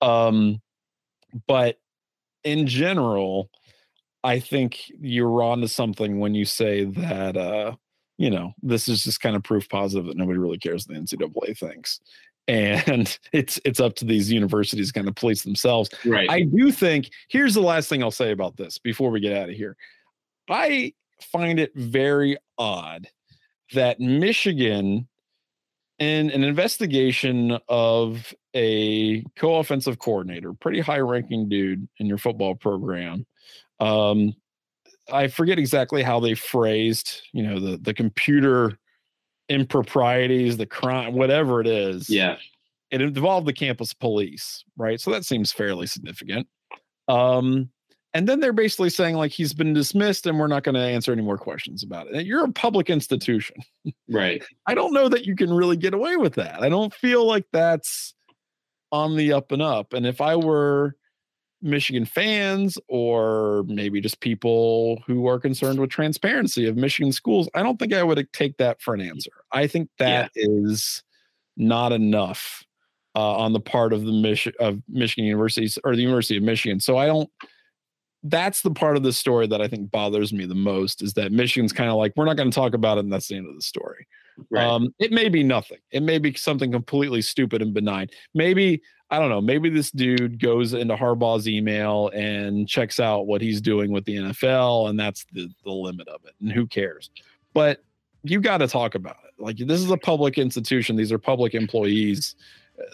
[0.00, 0.60] Um,
[1.46, 1.78] but
[2.42, 3.48] in general,
[4.22, 7.36] I think you're on to something when you say that.
[7.36, 7.76] Uh,
[8.18, 11.16] you know, this is just kind of proof positive that nobody really cares what the
[11.16, 12.00] NCAA thinks.
[12.48, 15.88] and it's it's up to these universities kind of police themselves.
[16.04, 16.28] Right.
[16.28, 19.48] I do think here's the last thing I'll say about this before we get out
[19.48, 19.78] of here.
[20.50, 20.92] I
[21.32, 23.08] find it very odd
[23.72, 25.08] that Michigan
[25.98, 33.24] in an investigation of a co-offensive coordinator, pretty high-ranking dude in your football program.
[33.80, 34.34] Um,
[35.12, 38.78] I forget exactly how they phrased, you know, the the computer
[39.48, 42.08] improprieties, the crime, whatever it is.
[42.08, 42.36] Yeah.
[42.90, 45.00] It involved the campus police, right?
[45.00, 46.46] So that seems fairly significant.
[47.08, 47.70] Um,
[48.14, 51.12] and then they're basically saying like he's been dismissed and we're not going to answer
[51.12, 52.24] any more questions about it.
[52.24, 53.56] You're a public institution.
[54.08, 54.44] Right.
[54.66, 56.62] I don't know that you can really get away with that.
[56.62, 58.14] I don't feel like that's
[58.92, 59.92] on the up and up.
[59.92, 60.94] And if I were
[61.64, 67.62] Michigan fans or maybe just people who are concerned with transparency of Michigan schools, I
[67.62, 69.30] don't think I would take that for an answer.
[69.50, 70.44] I think that yeah.
[70.46, 71.02] is
[71.56, 72.62] not enough
[73.16, 76.80] uh, on the part of the Mich- of Michigan universities or the University of Michigan.
[76.80, 77.30] So I don't.
[78.22, 81.30] That's the part of the story that I think bothers me the most is that
[81.30, 83.48] Michigan's kind of like we're not going to talk about it, and that's the end
[83.48, 84.06] of the story.
[84.50, 84.64] Right.
[84.64, 85.78] Um, it may be nothing.
[85.90, 88.08] It may be something completely stupid and benign.
[88.34, 89.40] Maybe I don't know.
[89.40, 94.16] Maybe this dude goes into Harbaugh's email and checks out what he's doing with the
[94.16, 96.34] NFL, and that's the the limit of it.
[96.40, 97.10] And who cares?
[97.52, 97.84] But
[98.22, 99.40] you got to talk about it.
[99.40, 100.96] Like this is a public institution.
[100.96, 102.34] These are public employees.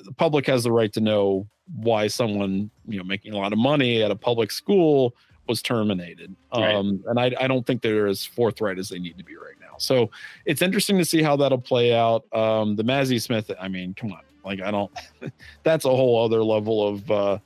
[0.04, 3.58] The public has the right to know why someone you know making a lot of
[3.58, 5.14] money at a public school
[5.46, 6.34] was terminated.
[6.54, 6.74] Right.
[6.74, 9.56] Um, and I, I don't think they're as forthright as they need to be right
[9.60, 9.69] now.
[9.80, 10.10] So
[10.46, 12.24] it's interesting to see how that'll play out.
[12.34, 14.90] Um, the Mazi Smith, I mean, come on, like I don't.
[15.62, 17.38] that's a whole other level of uh,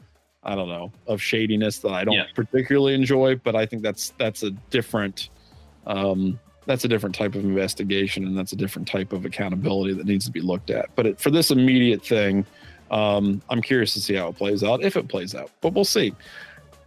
[0.42, 2.26] I don't know of shadiness that I don't yeah.
[2.34, 3.36] particularly enjoy.
[3.36, 5.30] But I think that's that's a different.
[5.86, 10.06] Um, that's a different type of investigation and that's a different type of accountability that
[10.06, 10.88] needs to be looked at.
[10.94, 12.46] But it, for this immediate thing,
[12.90, 15.84] um, I'm curious to see how it plays out, if it plays out, but we'll
[15.84, 16.14] see.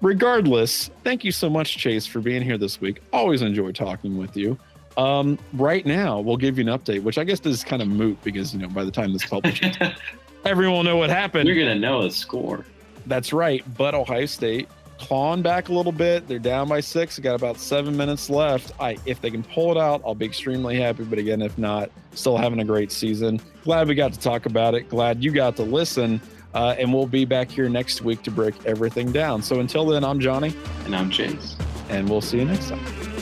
[0.01, 3.01] Regardless, thank you so much, Chase, for being here this week.
[3.11, 4.57] Always enjoy talking with you.
[4.97, 8.21] Um, right now, we'll give you an update, which I guess is kind of moot
[8.23, 9.77] because you know by the time this publishes,
[10.45, 11.47] everyone will know what happened.
[11.47, 12.65] You're gonna know the score.
[13.05, 13.63] That's right.
[13.77, 14.67] But Ohio State
[14.97, 16.27] clawing back a little bit.
[16.27, 17.19] They're down by six.
[17.19, 18.71] Got about seven minutes left.
[18.79, 21.03] I if they can pull it out, I'll be extremely happy.
[21.03, 23.39] But again, if not, still having a great season.
[23.63, 24.89] Glad we got to talk about it.
[24.89, 26.19] Glad you got to listen.
[26.53, 29.43] Uh, and we'll be back here next week to break everything down.
[29.43, 30.55] So until then, I'm Johnny.
[30.85, 31.55] And I'm Chase.
[31.89, 33.16] And we'll see you next time.